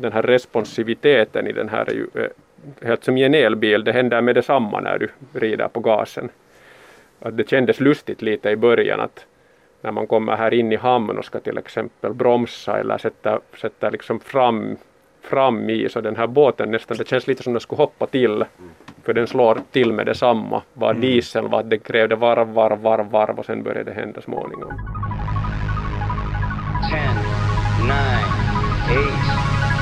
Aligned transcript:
den 0.00 0.12
här 0.12 0.22
responsiviteten 0.22 1.46
i 1.46 1.52
den 1.52 1.68
här 1.68 1.90
är 1.90 1.94
ju 1.94 2.06
eh, 2.14 2.86
helt 2.88 3.04
som 3.04 3.16
i 3.16 3.24
en 3.24 3.34
elbil, 3.34 3.84
det 3.84 3.92
händer 3.92 4.20
med 4.20 4.34
detsamma 4.34 4.80
när 4.80 4.98
du 4.98 5.08
rider 5.32 5.68
på 5.68 5.80
gasen. 5.80 6.28
Att 7.20 7.36
det 7.36 7.50
kändes 7.50 7.80
lustigt 7.80 8.22
lite 8.22 8.50
i 8.50 8.56
början 8.56 9.00
att 9.00 9.26
när 9.80 9.92
man 9.92 10.06
kommer 10.06 10.36
här 10.36 10.54
in 10.54 10.72
i 10.72 10.76
hamn 10.76 11.18
och 11.18 11.24
ska 11.24 11.40
till 11.40 11.58
exempel 11.58 12.14
bromsa 12.14 12.78
eller 12.80 12.98
sätta, 12.98 13.40
sätta 13.60 13.90
liksom 13.90 14.20
fram, 14.20 14.76
fram 15.22 15.70
i 15.70 15.88
så 15.88 16.00
den 16.00 16.16
här 16.16 16.26
båten 16.26 16.70
nästan, 16.70 16.96
det 16.96 17.08
känns 17.08 17.26
lite 17.26 17.42
som 17.42 17.52
den 17.52 17.60
skulle 17.60 17.82
hoppa 17.82 18.06
till 18.06 18.44
för 19.04 19.14
den 19.14 19.26
slår 19.26 19.60
till 19.72 19.92
med 19.92 20.06
detsamma. 20.06 20.62
Var 20.72 20.90
mm. 20.90 21.00
diesel 21.00 21.48
var 21.48 21.62
den 21.62 21.78
krävde 21.78 22.16
varv, 22.16 22.48
varv, 22.48 22.78
varv, 22.82 23.10
varv 23.10 23.38
och 23.38 23.46
sen 23.46 23.62
började 23.62 23.90
det 23.90 24.00
hända 24.00 24.20
småningom. 24.20 24.72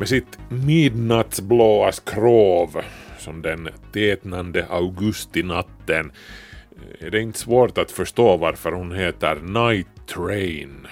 Med 0.00 0.08
sitt 0.08 0.38
midnattsblåa 0.48 1.92
skrov 1.92 2.80
som 3.18 3.42
den 3.42 3.68
tätnande 3.92 4.66
augustinatten 4.70 6.12
eh, 6.76 7.06
är 7.06 7.10
det 7.10 7.20
inte 7.20 7.38
svårt 7.38 7.78
att 7.78 7.90
förstå 7.90 8.36
varför 8.36 8.72
hon 8.72 8.92
heter 8.92 9.34
Night 9.34 10.06
Train. 10.14 10.86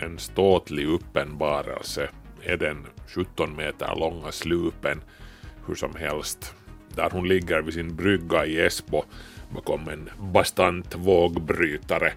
En 0.00 0.18
ståtlig 0.18 0.88
uppenbarelse 0.88 2.08
är 2.42 2.56
den 2.56 2.86
17 3.06 3.56
meter 3.56 3.96
långa 3.96 4.32
slupen 4.32 5.00
hur 5.66 5.74
som 5.74 5.94
helst 5.96 6.54
där 6.94 7.10
hon 7.10 7.28
ligger 7.28 7.62
vid 7.62 7.74
sin 7.74 7.96
brygga 7.96 8.46
i 8.46 8.60
Esbo 8.60 9.04
bakom 9.50 9.88
en 9.88 10.10
bastant 10.32 10.94
vågbrytare. 10.94 12.12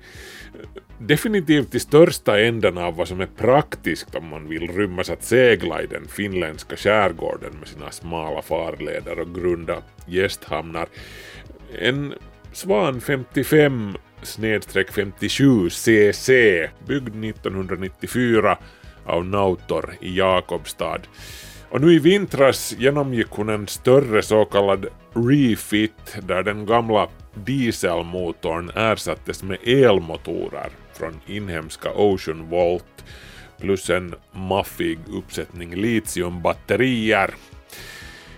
Definitivt 1.03 1.75
i 1.75 1.79
största 1.79 2.39
änden 2.39 2.77
av 2.77 2.95
vad 2.95 3.07
som 3.07 3.21
är 3.21 3.29
praktiskt 3.37 4.15
om 4.15 4.27
man 4.27 4.47
vill 4.47 4.67
rymmas 4.67 5.09
att 5.09 5.23
segla 5.23 5.81
i 5.81 5.87
den 5.87 6.07
finländska 6.07 6.75
skärgården 6.75 7.53
med 7.59 7.67
sina 7.67 7.91
smala 7.91 8.41
farleder 8.41 9.19
och 9.19 9.35
grunda 9.35 9.77
gästhamnar. 10.07 10.87
En 11.79 12.13
Svan 12.53 13.01
55 13.01 13.97
57 14.89 15.69
CC 15.69 16.29
byggd 16.87 17.25
1994 17.25 18.57
av 19.05 19.25
Nautor 19.25 19.93
i 20.01 20.17
Jakobstad 20.17 21.01
och 21.71 21.81
nu 21.81 21.93
i 21.93 21.99
vintras 21.99 22.75
genomgick 22.77 23.27
hon 23.29 23.49
en 23.49 23.67
större 23.67 24.21
så 24.21 24.45
kallad 24.45 24.85
refit 25.13 26.17
där 26.21 26.43
den 26.43 26.65
gamla 26.65 27.07
dieselmotorn 27.33 28.71
ersattes 28.75 29.43
med 29.43 29.57
elmotorer 29.67 30.69
från 30.93 31.19
inhemska 31.25 31.91
Ocean 31.91 32.49
Volt 32.49 33.05
plus 33.59 33.89
en 33.89 34.15
maffig 34.31 34.99
uppsättning 35.07 35.75
litiumbatterier. 35.75 37.33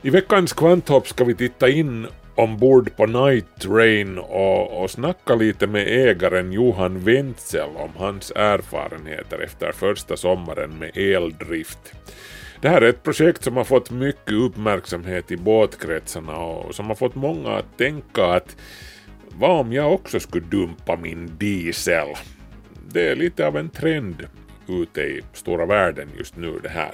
I 0.01 0.09
veckans 0.09 0.53
kvanthopp 0.53 1.07
ska 1.07 1.23
vi 1.23 1.35
titta 1.35 1.69
in 1.69 2.07
ombord 2.35 2.95
på 2.95 3.05
Night 3.05 3.45
Train 3.59 4.17
och, 4.17 4.83
och 4.83 4.91
snacka 4.91 5.35
lite 5.35 5.67
med 5.67 5.87
ägaren 5.87 6.51
Johan 6.51 6.99
Wenzel 6.99 7.69
om 7.75 7.91
hans 7.97 8.31
erfarenheter 8.35 9.39
efter 9.39 9.71
första 9.71 10.17
sommaren 10.17 10.71
med 10.79 10.97
eldrift. 10.97 11.93
Det 12.63 12.69
här 12.69 12.81
är 12.81 12.89
ett 12.89 13.03
projekt 13.03 13.43
som 13.43 13.57
har 13.57 13.63
fått 13.63 13.91
mycket 13.91 14.33
uppmärksamhet 14.33 15.31
i 15.31 15.37
båtkretsarna 15.37 16.37
och 16.37 16.75
som 16.75 16.87
har 16.87 16.95
fått 16.95 17.15
många 17.15 17.49
att 17.49 17.77
tänka 17.77 18.25
att 18.25 18.55
vad 19.29 19.59
om 19.59 19.73
jag 19.73 19.93
också 19.93 20.19
skulle 20.19 20.45
dumpa 20.45 20.95
min 20.95 21.31
diesel? 21.37 22.07
Det 22.87 23.07
är 23.07 23.15
lite 23.15 23.47
av 23.47 23.57
en 23.57 23.69
trend 23.69 24.27
ute 24.67 25.01
i 25.01 25.21
stora 25.33 25.65
världen 25.65 26.09
just 26.17 26.37
nu 26.37 26.59
det 26.63 26.69
här. 26.69 26.91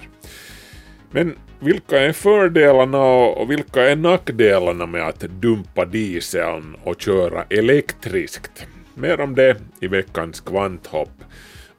Men 1.12 1.36
vilka 1.60 2.00
är 2.00 2.12
fördelarna 2.12 3.04
och 3.14 3.52
vilka 3.52 3.90
är 3.90 3.96
nackdelarna 3.96 4.86
med 4.86 5.08
att 5.08 5.20
dumpa 5.20 5.86
dieseln 5.86 6.76
och 6.84 7.02
köra 7.02 7.44
elektriskt? 7.50 8.68
Mer 8.94 9.22
om 9.22 9.36
det 9.36 9.58
i 9.80 9.88
veckans 9.88 10.40
kvanthopp. 10.40 11.24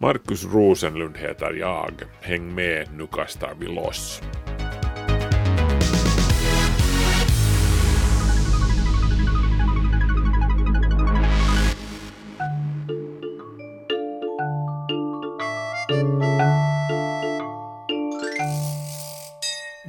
Markus 0.03 0.45
Rosenlund 0.45 1.17
heter 1.17 1.53
jag. 1.53 1.93
Häng 2.21 2.55
med, 2.55 2.89
nu 2.99 3.07
kastar 3.07 3.53
vi 3.61 3.67
loss. 3.67 4.23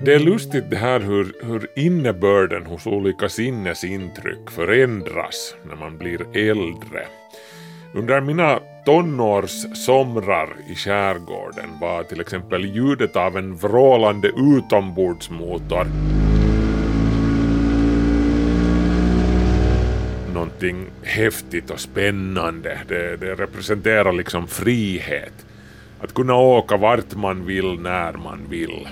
Det 0.05 0.13
är 0.13 0.19
lustigt 0.19 0.69
det 0.69 0.77
här 0.77 0.99
hur, 0.99 1.33
hur 1.43 1.67
innebörden 1.75 2.65
hos 2.65 2.87
olika 2.87 3.29
sinnesintryck 3.29 4.51
förändras 4.51 5.55
när 5.65 5.75
man 5.75 5.97
blir 5.97 6.37
äldre. 6.37 7.07
Under 7.93 8.21
mina 8.21 8.60
tonårssomrar 8.85 10.49
i 10.67 10.75
skärgården 10.75 11.69
var 11.81 12.03
till 12.03 12.21
exempel 12.21 12.65
ljudet 12.65 13.15
av 13.15 13.37
en 13.37 13.55
vrålande 13.55 14.27
utombordsmotor 14.27 15.87
någonting 20.33 20.85
häftigt 21.03 21.69
och 21.69 21.79
spännande. 21.79 22.79
Det, 22.87 23.17
det 23.17 23.35
representerar 23.35 24.11
liksom 24.11 24.47
frihet. 24.47 25.45
Att 25.99 26.13
kunna 26.13 26.35
åka 26.35 26.77
vart 26.77 27.15
man 27.15 27.45
vill 27.45 27.79
när 27.79 28.13
man 28.13 28.39
vill. 28.49 28.87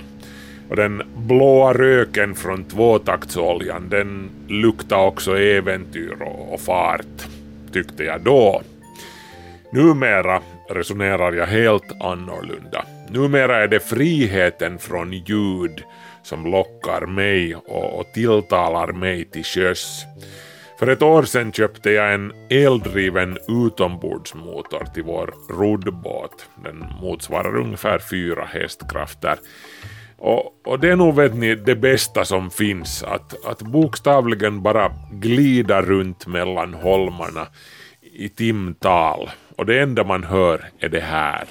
Och 0.68 0.76
den 0.76 1.02
blåa 1.16 1.74
röken 1.74 2.34
från 2.34 2.64
tvåtaktsoljan 2.64 3.88
den 3.88 4.30
luktade 4.48 5.02
också 5.02 5.38
äventyr 5.38 6.16
och, 6.22 6.54
och 6.54 6.60
fart, 6.60 7.28
tyckte 7.72 8.04
jag 8.04 8.20
då. 8.20 8.62
Numera 9.72 10.42
resonerar 10.68 11.32
jag 11.32 11.46
helt 11.46 12.02
annorlunda. 12.02 12.84
Numera 13.10 13.62
är 13.62 13.68
det 13.68 13.80
friheten 13.80 14.78
från 14.78 15.12
ljud 15.12 15.82
som 16.22 16.46
lockar 16.46 17.06
mig 17.06 17.54
och, 17.54 18.00
och 18.00 18.12
tilltalar 18.14 18.92
mig 18.92 19.24
till 19.24 19.44
sjöss. 19.44 20.04
För 20.78 20.86
ett 20.86 21.02
år 21.02 21.22
sedan 21.22 21.52
köpte 21.52 21.90
jag 21.90 22.14
en 22.14 22.32
eldriven 22.50 23.38
utombordsmotor 23.48 24.84
till 24.94 25.02
vår 25.02 25.34
roddbåt. 25.50 26.46
Den 26.64 26.84
motsvarar 27.00 27.56
ungefär 27.56 27.98
fyra 27.98 28.44
hästkrafter. 28.44 29.38
Och, 30.18 30.66
och, 30.66 30.80
det 30.80 30.88
är 30.88 30.96
nog 30.96 31.14
vet 31.14 31.34
ni 31.34 31.54
det 31.54 31.76
bästa 31.76 32.24
som 32.24 32.50
finns, 32.50 33.02
att, 33.02 33.46
att 33.46 33.62
bokstavligen 33.62 34.62
bara 34.62 34.92
glida 35.12 35.82
runt 35.82 36.26
mellan 36.26 36.74
holmarna 36.74 37.46
i 38.00 38.28
timtal 38.28 39.30
och 39.60 39.66
det 39.66 39.80
enda 39.80 40.04
man 40.04 40.24
hör 40.24 40.70
är 40.78 40.88
det 40.88 41.00
här. 41.00 41.44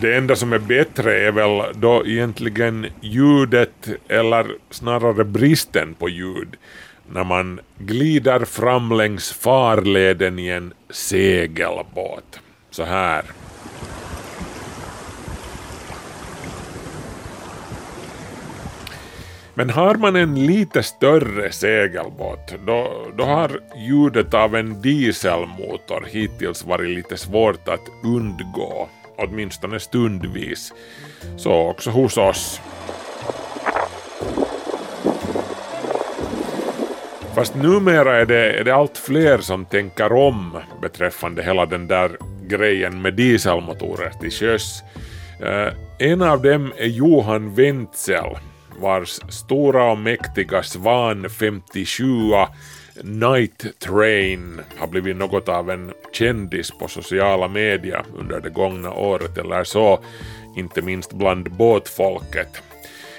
Det 0.00 0.16
enda 0.16 0.36
som 0.36 0.52
är 0.52 0.58
bättre 0.58 1.18
är 1.20 1.32
väl 1.32 1.74
då 1.74 2.06
egentligen 2.06 2.86
ljudet 3.00 3.88
eller 4.08 4.46
snarare 4.70 5.24
bristen 5.24 5.94
på 5.94 6.08
ljud 6.08 6.56
när 7.12 7.24
man 7.24 7.60
glider 7.78 8.44
fram 8.44 8.92
längs 8.92 9.32
farleden 9.32 10.38
i 10.38 10.48
en 10.48 10.72
segelbåt. 10.90 12.40
Så 12.70 12.84
här. 12.84 13.24
Men 19.58 19.70
har 19.70 19.94
man 19.94 20.16
en 20.16 20.46
lite 20.46 20.82
större 20.82 21.52
segelbåt 21.52 22.54
då, 22.66 23.06
då 23.16 23.24
har 23.24 23.60
ljudet 23.76 24.34
av 24.34 24.56
en 24.56 24.82
dieselmotor 24.82 26.06
hittills 26.08 26.64
varit 26.64 26.90
lite 26.90 27.16
svårt 27.16 27.68
att 27.68 27.80
undgå, 28.04 28.88
åtminstone 29.16 29.80
stundvis. 29.80 30.72
Så 31.36 31.52
också 31.52 31.90
hos 31.90 32.16
oss. 32.16 32.60
Fast 37.34 37.54
numera 37.54 38.16
är 38.16 38.26
det, 38.26 38.52
är 38.52 38.64
det 38.64 38.74
allt 38.74 38.98
fler 38.98 39.38
som 39.38 39.64
tänker 39.64 40.12
om 40.12 40.58
beträffande 40.82 41.42
hela 41.42 41.66
den 41.66 41.86
där 41.86 42.16
grejen 42.46 43.02
med 43.02 43.14
dieselmotorer 43.14 44.10
till 44.20 44.30
sjöss. 44.30 44.82
Eh, 45.40 45.72
en 45.98 46.22
av 46.22 46.42
dem 46.42 46.72
är 46.76 46.86
Johan 46.86 47.54
Wentzel 47.54 48.36
vars 48.80 49.20
stora 49.28 49.90
och 49.90 49.98
mäktiga 49.98 50.62
Svan 50.62 51.30
57 51.30 52.04
Night 53.02 53.78
Train 53.78 54.60
har 54.78 54.86
blivit 54.86 55.16
något 55.16 55.48
av 55.48 55.70
en 55.70 55.92
kändis 56.12 56.70
på 56.70 56.88
sociala 56.88 57.48
medier 57.48 58.04
under 58.18 58.40
det 58.40 58.50
gångna 58.50 58.92
året 58.92 59.38
eller 59.38 59.64
så, 59.64 60.00
inte 60.56 60.82
minst 60.82 61.12
bland 61.12 61.50
båtfolket. 61.56 62.62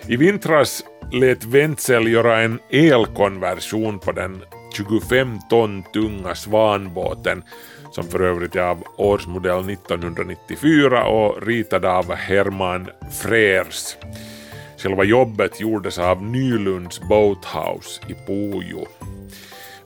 I 0.07 0.15
vintras 0.15 0.83
lät 1.12 1.44
Wentzel 1.44 2.07
göra 2.07 2.42
en 2.42 2.60
elkonversion 2.69 4.00
på 4.00 4.12
den 4.12 4.44
25 4.77 5.39
ton 5.50 5.83
tunga 5.94 6.36
Svanbåten 6.36 7.44
som 7.92 8.03
för 8.03 8.21
övrigt 8.21 8.56
är 8.56 8.62
av 8.62 8.83
årsmodell 8.98 9.69
1994 9.69 11.06
och 11.06 11.48
ritad 11.48 11.86
av 11.86 12.13
Herman 12.13 12.89
Frers. 13.21 13.95
Själva 14.77 15.03
jobbet 15.03 15.59
gjordes 15.59 16.00
av 16.00 16.24
Nylunds 16.24 17.01
Boathouse 17.09 18.01
i 18.07 18.13
Pujo. 18.13 18.85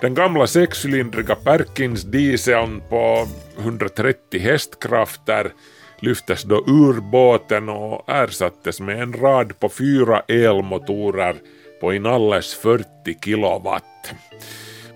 Den 0.02 0.14
gamla 0.14 0.48
sexcylindriga 0.48 1.36
Perkins 1.36 2.04
dieseln 2.04 2.82
på 2.90 3.28
130 3.60 4.40
hästkrafter 4.40 5.52
lyftes 6.00 6.44
då 6.44 6.56
ur 6.56 7.02
båten 7.02 7.70
och 7.70 8.10
ersattes 8.10 8.80
med 8.80 9.02
en 9.02 9.14
rad 9.14 9.60
på 9.60 9.70
fyra 9.70 10.20
elmotorer 10.20 11.36
på 11.82 11.94
inalles 11.94 12.54
40 12.54 12.86
kilowatt. 13.26 14.14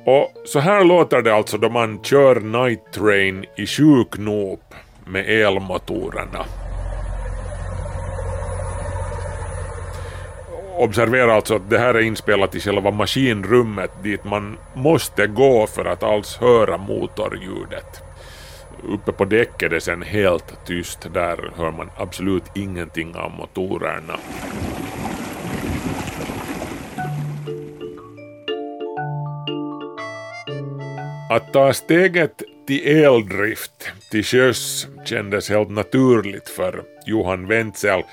Och 0.05 0.31
så 0.45 0.59
här 0.59 0.83
låter 0.83 1.21
det 1.21 1.35
alltså 1.35 1.57
då 1.57 1.69
man 1.69 2.03
kör 2.03 2.39
Night 2.39 2.93
Train 2.93 3.45
i 3.57 3.67
sju 3.67 4.03
knop 4.11 4.73
med 5.05 5.29
elmotorerna. 5.29 6.45
Observera 10.77 11.33
alltså 11.33 11.55
att 11.55 11.69
det 11.69 11.77
här 11.77 11.93
är 11.93 12.01
inspelat 12.01 12.55
i 12.55 12.59
själva 12.59 12.91
maskinrummet 12.91 13.91
dit 14.03 14.23
man 14.23 14.57
måste 14.73 15.27
gå 15.27 15.67
för 15.67 15.85
att 15.85 16.03
alls 16.03 16.37
höra 16.37 16.77
motorljudet. 16.77 18.01
Uppe 18.89 19.11
på 19.11 19.25
däck 19.25 19.61
är 19.61 19.69
det 19.69 19.81
sen 19.81 20.01
helt 20.01 20.65
tyst, 20.65 21.13
där 21.13 21.51
hör 21.57 21.71
man 21.71 21.89
absolut 21.97 22.43
ingenting 22.55 23.15
av 23.15 23.31
motorerna. 23.31 24.19
Att 31.29 31.53
ta 31.53 31.73
steget 31.73 32.43
till 32.67 32.87
eldrift 32.87 33.91
till 34.11 34.23
sjöss 34.23 34.87
kändes 35.05 35.49
helt 35.49 35.69
naturligt 35.69 36.49
för 36.49 36.83
Johan 37.05 37.47
Wentzel 37.47 38.03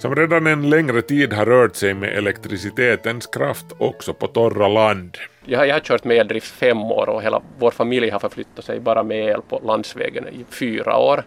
som 0.00 0.14
redan 0.14 0.46
en 0.46 0.70
längre 0.70 1.02
tid 1.02 1.32
har 1.32 1.46
rört 1.46 1.76
sig 1.76 1.94
med 1.94 2.08
elektricitetens 2.18 3.26
kraft 3.26 3.66
också 3.78 4.14
på 4.14 4.26
torra 4.26 4.68
land. 4.68 5.18
Jag, 5.44 5.68
jag 5.68 5.74
har 5.74 5.80
kört 5.80 6.04
med 6.04 6.16
eldrift 6.16 6.46
fem 6.46 6.78
år 6.78 7.08
och 7.08 7.22
hela 7.22 7.42
vår 7.58 7.70
familj 7.70 8.10
har 8.10 8.18
förflyttat 8.18 8.64
sig 8.64 8.80
bara 8.80 9.02
med 9.02 9.28
el 9.28 9.42
på 9.42 9.60
landsvägen 9.64 10.28
i 10.28 10.44
fyra 10.50 10.98
år. 10.98 11.24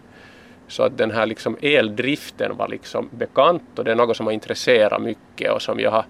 Så 0.68 0.82
att 0.82 0.98
den 0.98 1.10
här 1.10 1.26
liksom 1.26 1.56
eldriften 1.62 2.56
var 2.56 2.68
liksom 2.68 3.08
bekant 3.12 3.78
och 3.78 3.84
det 3.84 3.90
är 3.90 3.94
något 3.94 4.16
som 4.16 4.26
har 4.26 4.32
intresserat 4.32 5.02
mycket 5.02 5.52
och 5.52 5.62
som 5.62 5.80
jag 5.80 5.90
har 5.90 6.04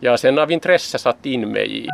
jag 0.00 0.20
sen 0.20 0.38
av 0.38 0.52
intresse 0.52 0.98
satt 0.98 1.26
in 1.26 1.48
mig 1.48 1.84
i. 1.84 1.88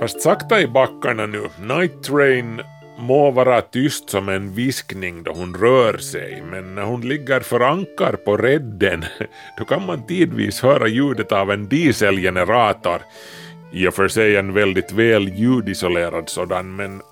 Fast 0.00 0.20
sakta 0.20 0.60
i 0.60 0.66
backarna 0.66 1.26
nu. 1.26 1.48
Night 1.60 2.02
Train 2.02 2.60
må 2.98 3.30
vara 3.30 3.60
tyst 3.60 4.10
som 4.10 4.28
en 4.28 4.54
viskning 4.54 5.22
då 5.22 5.32
hon 5.32 5.54
rör 5.54 5.98
sig, 5.98 6.42
men 6.50 6.74
när 6.74 6.82
hon 6.82 7.00
ligger 7.00 7.40
för 7.40 7.60
ankar 7.60 8.12
på 8.12 8.36
redden, 8.36 9.04
då 9.58 9.64
kan 9.64 9.86
man 9.86 10.06
tidvis 10.06 10.62
höra 10.62 10.88
ljudet 10.88 11.32
av 11.32 11.50
en 11.50 11.68
dieselgenerator. 11.68 13.00
I 13.72 13.88
och 13.88 13.94
för 13.94 14.08
sig 14.08 14.36
en 14.36 14.52
väldigt 14.52 14.92
väl 14.92 15.28
ljudisolerad 15.28 16.28
sådan, 16.28 16.76
men 16.76 17.02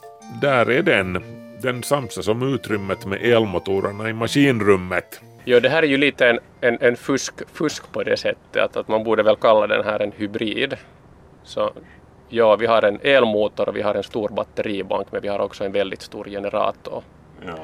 där 0.41 0.71
är 0.71 0.83
den. 0.83 1.25
Den 1.63 1.83
samsas 1.83 2.29
om 2.29 2.55
utrymmet 2.55 3.07
med 3.07 3.23
elmotorerna 3.23 4.09
i 4.09 4.13
maskinrummet. 4.13 5.21
Jo, 5.45 5.61
det 5.61 5.69
här 5.69 5.83
är 5.83 5.87
ju 5.87 5.97
lite 5.97 6.29
en, 6.29 6.39
en, 6.61 6.79
en 6.81 6.97
fusk, 6.97 7.35
fusk 7.53 7.93
på 7.93 8.03
det 8.03 8.17
sättet 8.17 8.63
att, 8.63 8.77
att 8.77 8.89
man 8.89 9.05
borde 9.05 9.23
väl 9.23 9.37
kalla 9.37 9.67
den 9.67 9.85
här 9.85 10.01
en 10.01 10.13
hybrid. 10.13 10.77
Så 11.45 11.73
Ja, 12.35 12.57
vi 12.57 12.67
har 12.67 12.83
en 12.83 12.99
elmotor 13.03 13.69
och 13.69 13.77
vi 13.77 13.83
har 13.83 13.95
en 13.95 14.03
stor 14.03 14.29
batteribank 14.29 15.13
men 15.13 15.23
vi 15.23 15.29
har 15.29 15.39
också 15.39 15.65
en 15.65 15.73
väldigt 15.73 16.03
stor 16.03 16.25
generator. 16.25 17.03
Ja. 17.47 17.55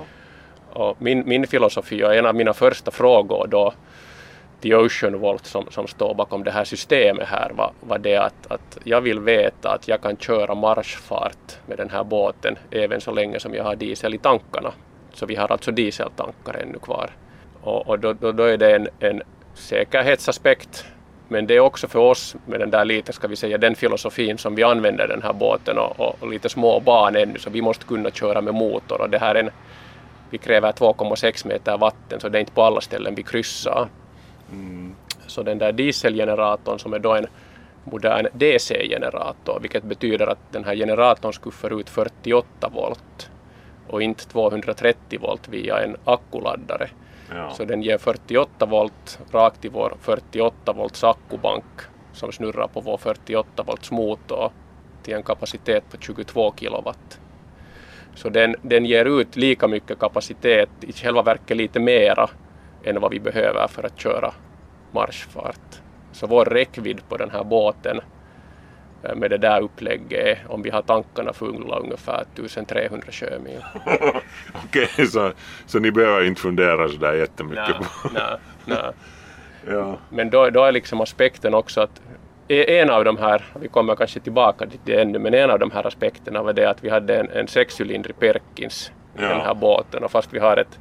Och 0.73 1.03
min, 1.03 1.29
min 1.29 1.47
filosofi 1.47 2.05
och 2.05 2.15
en 2.15 2.27
av 2.27 2.35
mina 2.35 2.53
första 2.53 2.91
frågor 2.91 3.47
då 3.47 3.73
till 4.61 4.75
Ocean 4.75 5.19
Volt 5.19 5.47
som, 5.47 5.67
som 5.71 5.87
står 5.87 6.15
bakom 6.15 6.45
det 6.45 6.51
här 6.51 6.65
systemet 6.65 7.29
här 7.29 7.51
var, 7.55 7.73
var 7.81 7.99
det 7.99 8.17
att, 8.17 8.47
att 8.53 8.79
jag 8.85 9.01
vill 9.01 9.21
veta 9.21 9.73
att 9.73 9.89
jag 9.89 10.03
kan 10.03 10.17
köra 10.17 10.55
marschfart 10.55 11.59
med 11.67 11.79
den 11.79 11.91
här 11.91 12.05
båten 12.05 12.59
även 12.71 13.01
så 13.01 13.13
länge 13.13 13.41
som 13.41 13.55
jag 13.55 13.65
har 13.65 13.77
diesel 13.77 14.15
i 14.15 14.19
tankarna. 14.19 14.73
Så 15.13 15.27
vi 15.27 15.37
har 15.37 15.53
alltså 15.53 15.71
dieseltankar 15.71 16.55
ännu 16.63 16.79
kvar. 16.79 17.11
Och, 17.63 17.89
och 17.89 17.99
då, 17.99 18.13
då, 18.13 18.33
då, 18.33 18.43
är 18.43 18.57
det 18.57 18.77
en, 18.77 18.89
en 19.01 19.23
säkerhetsaspekt 19.55 20.85
men 21.31 21.47
det 21.47 21.57
är 21.57 21.61
också 21.61 21.89
för 21.89 21.99
oss 21.99 22.37
med 22.47 22.61
den 22.61 22.71
där 22.71 22.85
lite, 22.85 23.13
ska 23.13 23.29
vi 23.29 23.37
säga, 23.37 23.59
den 23.59 23.75
filosofin 23.75 24.39
som 24.39 24.55
vi 24.55 24.63
använder 24.63 25.09
den 25.09 25.23
här 25.23 25.33
båten 25.33 25.79
och, 25.79 26.01
och, 26.01 26.17
och 26.21 26.29
lite 26.29 26.49
små 26.49 26.81
barn 26.81 27.17
ännu, 27.17 27.39
så 27.39 27.51
vi 27.51 27.63
måste 27.63 27.85
kunna 27.85 28.11
köra 28.11 28.41
med 28.41 28.55
motor 28.55 29.01
och 29.01 29.11
det 29.11 29.19
här 29.19 29.35
är 29.35 29.41
en, 29.41 29.51
vi 30.31 30.39
kräver 30.39 30.73
2,6 30.73 31.47
meter 31.47 31.79
vatten 31.79 32.21
så 32.21 32.29
det 32.29 32.39
är 32.39 32.41
inte 32.41 32.53
på 32.53 32.63
alla 32.63 32.81
ställen 32.81 33.15
vi 33.15 33.23
kryssar. 33.23 33.89
Mm. 34.53 34.95
Så 35.27 35.43
den 35.43 35.59
där 35.59 35.73
dieselgeneratorn 35.73 36.79
som 36.79 36.93
är 36.93 36.99
då 36.99 37.15
en 37.15 37.27
modern 37.85 38.27
DC-generator, 38.33 39.59
vilket 39.61 39.85
betyder 39.85 40.27
att 40.27 40.53
den 40.53 40.65
här 40.65 40.75
generatorn 40.75 41.33
skuffar 41.33 41.81
ut 41.81 41.91
48 41.91 42.69
volt 42.69 43.31
och 43.89 44.03
inte 44.03 44.29
230 44.29 45.21
volt 45.21 45.49
via 45.49 45.79
en 45.79 45.97
akkuladdare. 46.05 46.91
Ja. 47.35 47.51
Så 47.51 47.65
den 47.65 47.83
ger 47.83 47.99
48 47.99 48.67
volt 48.67 49.19
rakt 49.31 49.65
i 49.65 49.69
vår 49.69 49.97
48 50.01 50.73
volts 50.73 51.05
akkubank 51.05 51.65
som 52.13 52.33
snurrar 52.33 52.67
på 52.67 52.81
vår 52.81 52.97
48 52.97 53.63
volts 53.63 53.91
motor 53.91 54.51
till 55.03 55.15
en 55.15 55.23
kapacitet 55.23 55.85
på 55.91 55.97
22 55.97 56.55
kilowatt. 56.57 57.21
Så 58.15 58.29
den, 58.29 58.57
den 58.63 58.87
ger 58.87 59.05
ut 59.05 59.37
lika 59.37 59.69
mycket 59.69 59.99
kapacitet, 59.99 60.71
i 60.81 60.93
själva 60.93 61.23
verket 61.23 61.57
lite 61.57 61.81
mera 61.81 62.31
än 62.85 63.01
vad 63.01 63.11
vi 63.11 63.21
behöver 63.21 63.69
för 63.69 63.83
att 63.83 64.01
köra 64.01 64.33
marschfart. 64.93 65.83
Så 66.13 66.27
vår 66.27 66.45
räckvidd 66.45 67.09
på 67.09 67.17
den 67.17 67.31
här 67.31 67.45
båten 67.45 68.01
med 69.15 69.31
det 69.31 69.39
där 69.39 69.61
upplägget 69.61 70.39
om 70.49 70.63
vi 70.63 70.71
har 70.71 70.83
tankarna 70.83 71.33
fulla 71.33 71.79
ungefär 71.79 72.25
1300 72.35 73.07
sjömil. 73.11 73.65
Okej, 74.65 74.89
okay, 74.95 75.07
så, 75.07 75.33
så 75.67 75.79
ni 75.79 75.93
behöver 75.93 76.25
inte 76.25 76.41
fundera 76.41 76.89
sådär 76.89 77.13
jättemycket 77.13 77.77
nej, 77.81 77.89
på 78.03 78.09
nej, 78.15 78.37
nej. 78.65 78.93
ja. 79.75 79.99
Men 80.11 80.31
då, 80.31 80.51
då 80.51 80.65
är 80.65 80.73
liksom 80.73 81.01
aspekten 81.01 81.55
också 81.55 81.81
att 81.81 82.03
e, 82.49 82.79
en 82.81 82.91
av 82.91 83.05
de 83.05 83.17
här, 83.17 83.45
vi 83.61 83.69
kommer 83.69 83.97
kanske 83.97 84.21
tillbaka 84.21 84.67
till 84.67 84.81
det 84.85 85.01
ännu, 85.01 85.19
men 85.19 85.35
en 85.35 85.51
av 85.51 85.59
de 85.59 85.71
här 85.71 85.87
aspekterna 85.87 86.43
var 86.43 86.53
det 86.53 86.71
att 86.71 86.85
vi 86.85 86.89
hade 86.89 87.17
en, 87.17 87.31
en 87.31 87.49
sexcylindrig 87.49 88.19
Perkins 88.19 88.93
i 89.19 89.23
ja. 89.23 89.29
den 89.29 89.41
här 89.41 89.55
båten 89.55 90.05
och 90.05 90.11
fast 90.11 90.33
vi 90.33 90.39
har 90.39 90.57
ett 90.57 90.79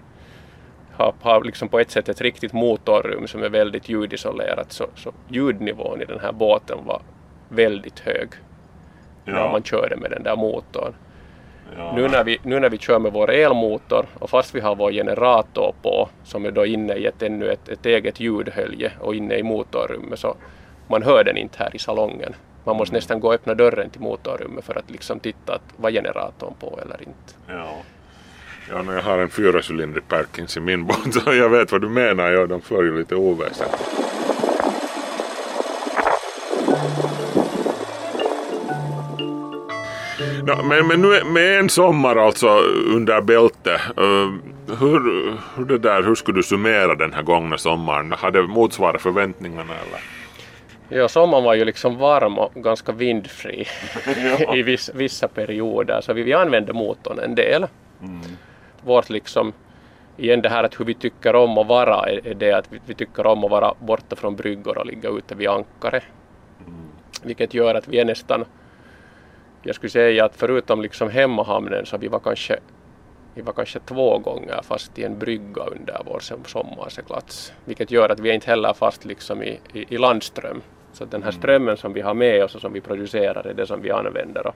har, 1.00 1.14
har 1.22 1.44
liksom 1.44 1.70
på 1.70 1.80
ett 1.80 1.92
sätt 1.92 2.10
ett 2.10 2.22
riktigt 2.22 2.54
motorrum 2.54 3.28
som 3.28 3.44
är 3.44 3.50
väldigt 3.50 3.90
ljudisolerat 3.90 4.72
så, 4.72 4.88
så 4.96 5.14
ljudnivån 5.28 6.02
i 6.02 6.06
den 6.06 6.20
här 6.20 6.32
båten 6.32 6.78
var 6.86 7.02
väldigt 7.50 8.00
hög 8.00 8.30
ja. 9.26 9.34
när 9.34 9.52
man 9.52 9.64
körde 9.64 9.96
med 9.96 10.12
den 10.12 10.24
där 10.24 10.36
motorn. 10.36 10.94
Ja. 11.78 11.94
Nu, 11.96 12.08
när 12.08 12.24
vi, 12.24 12.40
nu 12.44 12.60
när 12.60 12.70
vi 12.70 12.78
kör 12.78 13.00
med 13.00 13.14
vår 13.14 13.32
elmotor 13.32 14.06
och 14.20 14.30
fast 14.30 14.56
vi 14.56 14.60
har 14.60 14.76
vår 14.76 14.92
generator 14.92 15.74
på 15.82 16.10
som 16.24 16.46
är 16.46 16.52
då 16.52 16.66
inne 16.66 16.94
i 16.94 17.06
ett, 17.06 17.22
ännu 17.22 17.50
ett, 17.50 17.70
ett 17.70 17.86
eget 17.86 18.20
ljudhölje 18.20 18.92
och 19.00 19.16
inne 19.16 19.36
i 19.36 19.44
motorrummet 19.44 20.20
så 20.20 20.36
man 20.88 21.04
hör 21.04 21.24
den 21.24 21.38
inte 21.38 21.64
här 21.64 21.76
i 21.76 21.80
salongen. 21.80 22.36
Man 22.64 22.78
måste 22.78 22.94
mm. 22.94 22.98
nästan 22.98 23.20
gå 23.20 23.28
och 23.28 23.34
öppna 23.34 23.54
dörren 23.54 23.90
till 23.90 24.02
motorrummet 24.02 24.66
för 24.66 24.78
att 24.78 24.92
liksom 24.92 25.20
titta 25.20 25.56
att 25.56 25.62
var 25.78 25.92
generatorn 25.92 26.54
på 26.60 26.80
eller 26.84 27.02
inte. 27.02 27.34
Ja. 27.48 27.76
Ja, 28.70 28.82
när 28.82 28.94
jag 28.94 29.02
har 29.02 29.18
en 29.18 29.30
fyracylindrig 29.30 30.08
Perkins 30.08 30.58
i 30.58 30.60
min 30.60 30.86
båt 30.86 31.14
så 31.24 31.34
jag 31.34 31.50
vet 31.50 31.72
vad 31.72 31.82
du 31.82 31.90
menar, 31.90 32.32
ja, 32.32 32.46
de 32.46 32.62
för 32.62 32.84
ju 32.84 32.98
lite 32.98 33.16
oväsen. 33.16 33.68
No, 40.50 40.64
men, 40.64 40.88
men 40.88 41.02
nu 41.02 41.24
med 41.24 41.60
en 41.60 41.70
sommar 41.70 42.16
alltså 42.16 42.48
under 42.96 43.22
bälte, 43.22 43.82
uh, 43.98 44.34
hur, 44.80 45.34
hur, 45.56 45.66
det 45.66 45.78
där, 45.78 46.04
hur 46.04 46.16
skulle 46.16 46.40
du 46.40 46.44
summera 46.44 46.96
den 46.96 47.14
här 47.14 47.22
gångna 47.22 47.58
sommaren? 47.58 48.14
Har 48.18 48.32
det 48.32 48.42
motsvarat 48.42 49.02
förväntningarna 49.02 49.74
eller? 49.74 50.00
Ja, 51.02 51.08
sommaren 51.08 51.44
var 51.44 51.54
ju 51.54 51.66
liksom 51.66 51.98
varm 51.98 52.38
och 52.38 52.54
ganska 52.54 52.92
vindfri 52.92 53.68
i 54.56 54.62
viss, 54.62 54.92
vissa 54.94 55.28
perioder 55.28 56.02
så 56.02 56.14
vi, 56.14 56.24
vi 56.24 56.34
använde 56.34 56.74
motorn 56.74 57.20
en 57.20 57.36
del. 57.36 57.68
Mm. 58.02 58.22
vårt 58.84 59.10
liksom 59.10 59.54
igen 60.18 60.42
det 60.42 60.50
här 60.50 60.64
att 60.64 60.80
hur 60.80 60.86
vi 60.86 60.94
tycker 60.94 61.36
om 61.36 61.58
att 61.58 61.68
vara 61.68 62.10
är, 62.10 62.28
är 62.28 62.34
det 62.34 62.52
att 62.52 62.66
vi, 62.70 62.80
vi, 62.86 62.94
tycker 62.94 63.28
om 63.28 63.44
att 63.44 63.52
vara 63.52 63.74
borta 63.80 64.16
från 64.16 64.36
bryggor 64.36 64.78
och 64.78 64.86
ligga 64.86 65.10
ute 65.10 65.36
vid 65.36 65.48
ankare. 65.48 66.02
Mm. 66.68 66.80
Vilket 67.24 67.54
gör 67.54 67.76
att 67.76 67.88
vi 67.88 68.00
är 68.00 68.06
nästan, 68.06 68.46
jag 69.64 69.76
skulle 69.76 69.90
säga 69.90 70.26
att 70.26 70.36
förutom 70.36 70.82
liksom 70.82 71.10
hemmahamnen 71.10 71.86
så 71.86 71.98
vi 71.98 72.08
var 72.08 72.20
kanske 72.20 72.60
vi 73.34 73.42
var 73.42 73.54
kanske 73.54 73.80
två 73.80 74.18
gånger 74.18 74.60
fast 74.64 75.00
i 75.00 75.04
en 75.04 75.20
brygga 75.20 75.64
under 75.64 76.02
vår 76.06 76.20
sommarseglats. 76.48 77.54
Vilket 77.66 77.92
gör 77.92 78.10
att 78.10 78.20
vi 78.20 78.30
är 78.30 78.34
inte 78.34 78.48
heller 78.48 78.74
fast 78.74 79.06
liksom 79.06 79.44
i, 79.44 79.60
i, 79.74 79.96
i 79.96 79.98
landström. 79.98 80.62
Så 80.94 81.06
den 81.06 81.24
här 81.24 81.30
mm. 81.30 81.42
strömmen 81.42 81.78
som 81.78 81.94
vi 81.94 82.02
har 82.02 82.14
med 82.14 82.44
oss 82.44 82.56
och 82.56 82.62
som 82.62 82.74
vi 82.74 82.82
producerar 82.82 83.48
är 83.48 83.54
det 83.54 83.68
som 83.68 83.82
vi 83.82 83.92
använder. 83.92 84.48
Och 84.48 84.56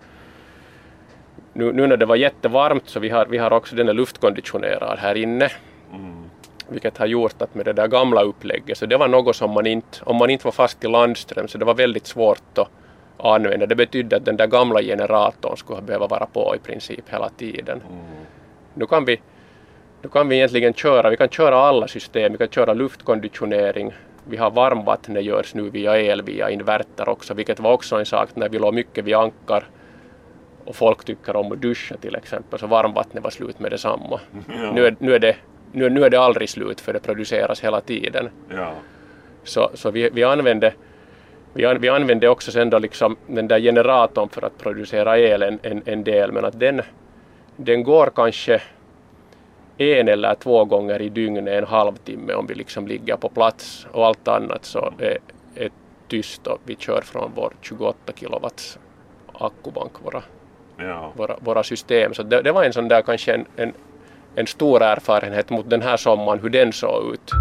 nu, 1.53 1.71
nu 1.73 1.87
när 1.87 1.97
det 1.97 2.05
var 2.05 2.15
jättevarmt 2.15 2.89
så 2.89 2.99
vi 2.99 3.09
har, 3.09 3.25
vi 3.25 3.37
har 3.37 3.53
också 3.53 3.75
den 3.75 3.89
är 3.89 3.93
luftkonditionerad 3.93 4.99
här 4.99 5.15
inne. 5.15 5.49
Mm. 5.93 6.23
Vilket 6.67 6.97
har 6.97 7.05
gjort 7.05 7.41
att 7.41 7.55
med 7.55 7.65
det 7.65 7.73
där 7.73 7.87
gamla 7.87 8.21
upplägget 8.21 8.77
så 8.77 8.85
det 8.85 8.97
var 8.97 9.07
något 9.07 9.35
som 9.35 9.51
man 9.51 9.65
inte, 9.65 9.99
om 10.03 10.15
man 10.15 10.29
inte 10.29 10.45
var 10.45 10.51
fast 10.51 10.83
i 10.83 10.87
landström 10.87 11.47
så 11.47 11.57
det 11.57 11.65
var 11.65 11.73
väldigt 11.73 12.07
svårt 12.07 12.57
att 12.57 12.69
använda. 13.17 13.65
Det 13.65 13.75
betydde 13.75 14.15
att 14.15 14.25
den 14.25 14.37
där 14.37 14.47
gamla 14.47 14.81
generatorn 14.81 15.57
skulle 15.57 15.81
behöva 15.81 16.07
vara 16.07 16.25
på 16.25 16.55
i 16.55 16.59
princip 16.59 17.09
hela 17.09 17.29
tiden. 17.29 17.81
Mm. 17.89 18.25
Nu 18.73 18.85
kan 18.85 19.05
vi 19.05 19.19
nu 20.03 20.09
kan 20.09 20.29
vi 20.29 20.35
egentligen 20.35 20.73
köra, 20.73 21.09
vi 21.09 21.17
kan 21.17 21.29
köra 21.29 21.55
alla 21.55 21.87
system, 21.87 22.31
vi 22.31 22.37
kan 22.37 22.47
köra 22.47 22.73
luftkonditionering, 22.73 23.93
vi 24.29 24.37
har 24.37 24.51
varmvattnet 24.51 25.23
görs 25.23 25.53
nu 25.53 25.69
via 25.69 26.01
el, 26.01 26.21
via 26.21 26.49
inverter 26.49 27.09
också, 27.09 27.33
vilket 27.33 27.59
var 27.59 27.73
också 27.73 27.95
en 27.95 28.05
sak 28.05 28.29
när 28.35 28.49
vi 28.49 28.59
låg 28.59 28.73
mycket 28.73 29.05
vid 29.05 29.15
ankar 29.15 29.63
och 30.65 30.75
folk 30.75 31.05
tycker 31.05 31.35
om 31.35 31.51
att 31.51 31.61
duscha 31.61 31.97
till 31.97 32.15
exempel, 32.15 32.59
så 32.59 32.67
varmvattnet 32.67 33.23
var 33.23 33.31
slut 33.31 33.59
med 33.59 33.71
detsamma. 33.71 34.19
Ja. 34.47 34.71
Nu, 34.71 34.85
är, 34.85 34.95
nu, 34.99 35.15
är 35.15 35.19
det, 35.19 35.35
nu, 35.71 35.89
nu 35.89 36.03
är 36.03 36.09
det 36.09 36.19
aldrig 36.19 36.49
slut 36.49 36.81
för 36.81 36.93
det 36.93 36.99
produceras 36.99 37.63
hela 37.63 37.81
tiden. 37.81 38.29
Ja. 38.49 38.73
Så, 39.43 39.69
så 39.73 39.91
vi, 39.91 40.09
vi 40.09 40.23
använde 40.23 40.73
vi, 41.53 41.77
vi 41.79 41.89
använde 41.89 42.29
också 42.29 42.51
sen 42.51 42.69
då 42.69 42.79
liksom 42.79 43.15
den 43.27 43.47
där 43.47 43.59
generatorn 43.59 44.29
för 44.29 44.45
att 44.45 44.57
producera 44.57 45.19
el 45.19 45.43
en, 45.43 45.59
en, 45.63 45.81
en 45.85 46.03
del, 46.03 46.31
men 46.31 46.45
att 46.45 46.59
den, 46.59 46.81
den 47.57 47.83
går 47.83 48.11
kanske 48.15 48.61
en 49.77 50.07
eller 50.07 50.35
två 50.35 50.65
gånger 50.65 51.01
i 51.01 51.09
dygnet 51.09 51.47
en 51.47 51.65
halvtimme 51.65 52.33
om 52.33 52.47
vi 52.47 52.55
liksom 52.55 52.87
ligger 52.87 53.15
på 53.15 53.29
plats 53.29 53.87
och 53.91 54.05
allt 54.05 54.27
annat 54.27 54.65
så 54.65 54.93
är, 54.99 55.17
är 55.55 55.69
tyst 56.07 56.47
och 56.47 56.59
vi 56.63 56.75
kör 56.75 57.01
från 57.01 57.31
vår 57.35 57.53
28 57.61 58.13
kilowatts 58.15 58.79
akkubank 59.33 59.91
våra, 60.03 60.23
ja. 60.77 61.11
våra, 61.15 61.37
våra 61.39 61.63
system. 61.63 62.13
Så 62.13 62.23
det, 62.23 62.41
det, 62.41 62.51
var 62.51 62.63
en 62.63 62.73
sån 62.73 62.87
där 62.87 63.01
kanske 63.01 63.33
en, 63.33 63.45
en, 63.55 63.73
en 64.35 64.47
stor 64.47 64.83
erfarenhet 64.83 65.49
mot 65.49 65.69
den 65.69 65.81
här 65.81 65.97
sommaren 65.97 66.39
hur 66.39 66.49
den 66.49 66.73
såg 66.73 67.13
ut. 67.13 67.31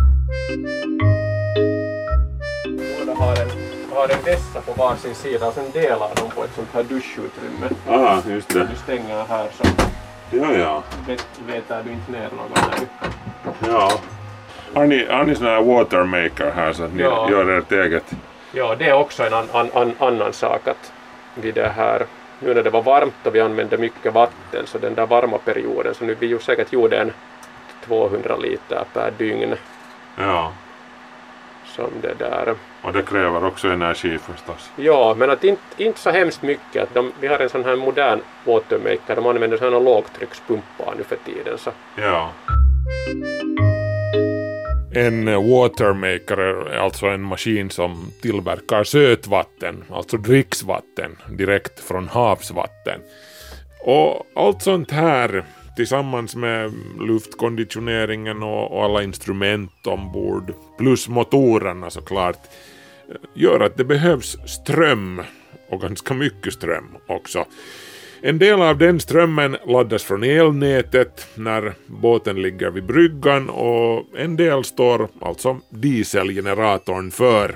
Båda 2.99 3.15
har 3.15 3.43
en, 3.43 3.62
har 4.03 4.17
en 4.17 4.25
vässa 4.25 4.61
på 4.61 4.73
varsin 4.73 5.15
sida 5.15 5.49
och 5.49 5.55
sen 5.55 5.71
delar 5.71 6.11
de 6.17 6.31
på 6.31 6.45
ett 6.45 6.55
sånt 6.55 6.69
här 6.75 6.83
duschutrymme. 6.83 7.69
Ah, 7.89 8.19
just 8.29 8.49
det. 8.49 8.69
Du 8.71 8.77
stänger 8.77 9.25
här 9.25 9.49
så 9.53 9.65
Ja, 10.31 10.53
ja. 10.53 10.83
Vet, 11.07 11.27
vetar 11.47 11.83
du 11.83 11.93
inte 11.93 12.13
ner 12.13 12.29
någon 12.37 12.51
nu? 12.81 12.87
Ja. 13.69 13.93
Har 14.75 14.87
ni, 14.87 15.07
har 15.07 15.25
ni 15.25 15.35
sån 15.35 15.47
här 15.47 15.63
watermaker 15.63 16.51
här 16.51 16.73
så 16.73 16.85
att 16.85 16.93
ni 16.93 17.03
ja. 17.03 17.31
gör 17.31 17.59
ert 17.59 17.73
eget? 17.73 18.13
Ja, 18.53 18.75
det 18.79 18.89
är 18.89 18.93
också 18.93 19.23
en 19.23 19.35
an, 19.35 19.49
an, 19.53 19.71
an, 19.75 19.95
annan 19.99 20.33
sak 20.33 20.69
att 20.69 20.93
vid 21.35 21.55
det 21.55 21.69
här 21.69 22.07
nu 22.39 22.55
när 22.55 22.63
det 22.63 22.71
var 22.71 22.83
varmt 22.83 23.27
och 23.27 23.35
vi 23.35 23.41
använde 23.41 23.79
mycket 23.79 24.15
vatten 24.15 24.67
så 24.67 24.79
den 24.79 24.95
där 24.95 25.07
varma 25.07 25.39
perioden 25.39 25.95
så 25.95 26.05
nu 26.05 26.17
vi 26.21 26.27
ju 26.27 26.39
säkert 26.39 26.73
gjorde 26.73 26.99
en 27.01 27.13
200 27.85 28.37
liter 28.37 28.85
per 28.93 29.13
dygn. 29.19 29.55
Ja. 30.17 30.53
Som 31.77 31.91
det 32.03 32.15
där. 32.19 32.55
Och 32.83 32.93
det 32.93 33.03
kräver 33.03 33.45
också 33.45 33.69
energi 33.69 34.19
förstås. 34.19 34.71
Ja, 34.77 35.15
men 35.19 35.31
att 35.31 35.45
inte, 35.45 35.63
inte 35.77 36.01
så 36.01 36.11
hemskt 36.11 36.43
mycket. 36.43 36.83
Att 36.83 36.95
de, 36.95 37.13
vi 37.21 37.27
har 37.27 37.39
en 37.39 37.49
sån 37.49 37.65
här 37.65 37.77
modern 37.77 38.21
watermaker, 38.45 39.17
de 39.17 39.27
använder 39.27 39.57
sådana 39.57 39.79
lågtryckspumpar 39.79 40.95
nu 40.97 41.05
för 41.05 41.17
tiden. 41.17 41.59
Så. 41.59 41.71
Ja. 41.97 42.31
En 44.95 45.25
watermaker 45.51 46.37
är 46.39 46.79
alltså 46.79 47.07
en 47.07 47.23
maskin 47.23 47.71
som 47.71 48.13
tillverkar 48.23 48.85
sötvatten, 48.85 49.85
alltså 49.91 50.17
dricksvatten, 50.17 51.17
direkt 51.39 51.81
från 51.81 52.09
havsvatten. 52.09 53.01
Och 53.85 54.27
allt 54.35 54.63
sånt 54.63 54.91
här 54.91 55.45
tillsammans 55.77 56.37
med 56.37 56.73
luftkonditioneringen 57.01 58.43
och, 58.43 58.73
och 58.73 58.85
alla 58.85 59.03
instrument 59.03 59.87
ombord, 59.87 60.53
plus 60.79 61.09
motorerna 61.09 61.91
såklart, 61.91 62.39
eh, 63.09 63.15
gör 63.35 63.61
att 63.61 63.77
det 63.77 63.85
behövs 63.85 64.37
ström 64.47 65.23
och 65.69 65.81
ganska 65.81 66.15
mycket 66.15 66.53
ström 66.55 66.97
också. 67.07 67.45
En 68.25 68.39
del 68.39 68.63
av 68.63 68.79
den 68.79 69.01
strömmen 69.01 69.57
laddas 69.67 70.03
från 70.03 70.23
elnätet 70.23 71.27
när 71.35 71.75
båten 71.87 72.43
ligger 72.43 72.71
vid 72.71 72.87
bryggan 72.87 73.51
och 73.51 74.05
en 74.17 74.37
del 74.37 74.65
står 74.65 75.09
alltså 75.21 75.61
dieselgeneratorn 75.71 77.11
för. 77.11 77.55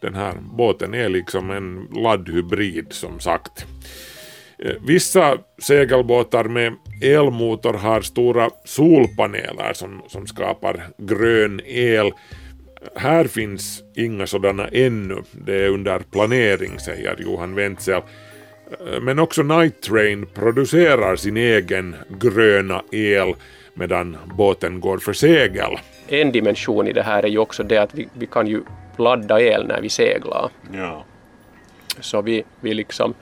Den 0.00 0.14
här 0.14 0.34
båten 0.40 0.94
är 0.94 1.08
liksom 1.08 1.50
en 1.50 1.88
laddhybrid 2.02 2.86
som 2.90 3.20
sagt. 3.20 3.66
Eh, 4.64 4.74
vissa 4.86 5.38
segelbåtar 5.58 6.44
med 6.44 6.74
elmotor 7.02 7.74
har 7.74 8.00
stora 8.00 8.50
solpaneler 8.64 9.72
som, 9.72 10.02
som 10.08 10.26
skapar 10.26 10.86
grön 10.98 11.60
el. 11.64 12.12
Här 12.96 13.24
finns 13.24 13.82
inga 13.94 14.26
sådana 14.26 14.68
ännu, 14.68 15.22
det 15.32 15.64
är 15.64 15.68
under 15.68 15.98
planering 15.98 16.78
säger 16.78 17.16
Johan 17.18 17.54
Wenzel. 17.54 17.94
Eh, 17.94 19.00
men 19.00 19.18
också 19.18 19.42
Night 19.42 19.82
Train 19.82 20.26
producerar 20.34 21.16
sin 21.16 21.36
egen 21.36 21.96
gröna 22.08 22.82
el 22.92 23.34
medan 23.74 24.16
båten 24.36 24.80
går 24.80 24.98
för 24.98 25.12
segel. 25.12 25.78
En 26.08 26.32
dimension 26.32 26.88
i 26.88 26.92
det 26.92 27.02
här 27.02 27.22
är 27.22 27.28
ju 27.28 27.38
också 27.38 27.62
det 27.62 27.78
att 27.78 27.94
vi, 27.94 28.08
vi 28.12 28.26
kan 28.26 28.46
ju 28.46 28.62
ladda 28.96 29.40
el 29.40 29.66
när 29.66 29.80
vi 29.80 29.88
seglar. 29.88 30.50
Ja. 30.72 31.04
Så 32.00 32.22
vi, 32.22 32.44
vi 32.60 32.74
liksom 32.74 33.14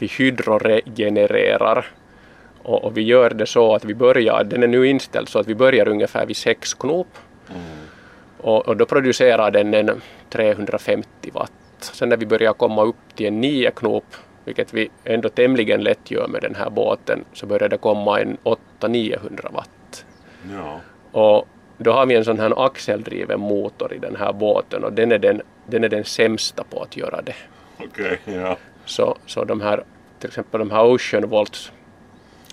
vi 0.00 0.06
hydroregenererar 0.06 1.86
och, 2.62 2.84
och, 2.84 2.96
vi 2.96 3.02
gör 3.02 3.30
det 3.30 3.46
så 3.46 3.74
att 3.74 3.84
vi 3.84 3.94
börjar, 3.94 4.44
den 4.44 4.62
är 4.62 4.66
nu 4.66 4.86
inställd 4.86 5.28
så 5.28 5.38
att 5.38 5.46
vi 5.46 5.54
börjar 5.54 5.88
ungefär 5.88 6.26
vid 6.26 6.36
6 6.36 6.74
knop 6.74 7.08
mm. 7.48 7.62
och, 8.38 8.68
och, 8.68 8.76
då 8.76 8.86
producerar 8.86 9.50
den 9.50 9.74
en 9.74 10.00
350 10.30 11.08
watt. 11.32 11.52
Sen 11.78 12.08
när 12.08 12.16
vi 12.16 12.26
börjar 12.26 12.52
komma 12.52 12.82
upp 12.82 12.96
till 13.14 13.26
en 13.26 13.40
9 13.40 13.70
knop, 13.70 14.04
vilket 14.44 14.74
vi 14.74 14.90
ändå 15.04 15.28
tämligen 15.28 15.80
lätt 15.80 16.10
gör 16.10 16.28
med 16.28 16.42
den 16.42 16.54
här 16.54 16.70
båten, 16.70 17.24
så 17.32 17.46
börjar 17.46 17.68
det 17.68 17.78
komma 17.78 18.20
en 18.20 18.36
800-900 18.80 19.52
watt. 19.52 20.04
Ja. 20.50 20.80
Och 21.20 21.48
då 21.78 21.92
har 21.92 22.06
vi 22.06 22.14
en 22.14 22.24
sån 22.24 22.38
här 22.38 22.66
axeldriven 22.66 23.40
motor 23.40 23.92
i 23.92 23.98
den 23.98 24.16
här 24.16 24.32
båten 24.32 24.84
och 24.84 24.92
den 24.92 25.12
är 25.12 25.18
den, 25.18 25.42
den, 25.66 25.84
är 25.84 25.88
den 25.88 26.04
sämsta 26.04 26.64
på 26.64 26.82
att 26.82 26.96
göra 26.96 27.22
det. 27.22 27.34
Okej, 27.76 28.18
okay, 28.24 28.34
ja. 28.34 28.56
Så, 28.90 29.16
så 29.26 29.44
de 29.44 29.60
här, 29.60 29.84
till 30.18 30.28
exempel 30.28 30.58
de 30.58 30.70
här 30.70 30.84
Ocean 30.84 31.28
Volts, 31.28 31.72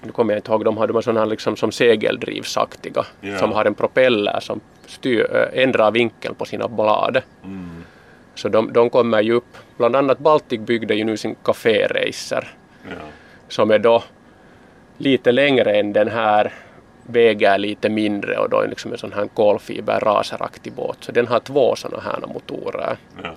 nu 0.02 0.12
kommer 0.12 0.34
jag 0.34 0.40
inte 0.40 0.52
ihåg, 0.52 0.66
de 0.66 0.78
har 0.78 0.88
de 0.88 1.04
sådana 1.04 1.26
liksom 1.26 1.56
som 1.56 1.72
segeldrivsaktiga 1.72 3.06
yeah. 3.22 3.40
som 3.40 3.52
har 3.52 3.66
en 3.66 3.74
propeller 3.74 4.40
som 4.40 4.60
styr, 4.86 5.50
ändrar 5.54 5.92
vinkeln 5.92 6.36
på 6.36 6.46
sina 6.46 6.68
blad. 6.68 7.22
Mm. 7.44 7.84
Så 8.36 8.50
de, 8.50 8.74
de 8.74 8.90
kommer 8.90 9.22
ju 9.22 9.34
upp, 9.34 9.58
bland 9.78 9.96
annat 9.96 10.20
Baltic 10.20 10.60
byggde 10.60 10.96
ju 10.96 11.04
nu 11.04 11.18
sin 11.18 11.36
kaféracer 11.44 12.48
yeah. 12.88 13.00
som 13.48 13.72
är 13.72 13.80
då 13.80 14.04
lite 14.98 15.32
längre 15.32 15.80
än 15.80 15.94
den 15.94 16.08
här 16.08 16.54
väger 17.04 17.58
lite 17.58 17.90
mindre 17.90 18.38
och 18.38 18.50
då 18.50 18.60
är 18.60 18.68
liksom 18.68 18.92
en 18.92 18.98
sån 18.98 19.14
här 19.14 19.28
kolfiber 19.28 20.00
raseraktig 20.00 20.74
båt. 20.74 20.98
Så 21.00 21.12
den 21.12 21.28
har 21.28 21.40
två 21.40 21.76
sådana 21.76 22.04
här 22.04 22.20
motorer. 22.34 22.98
Ja. 23.24 23.34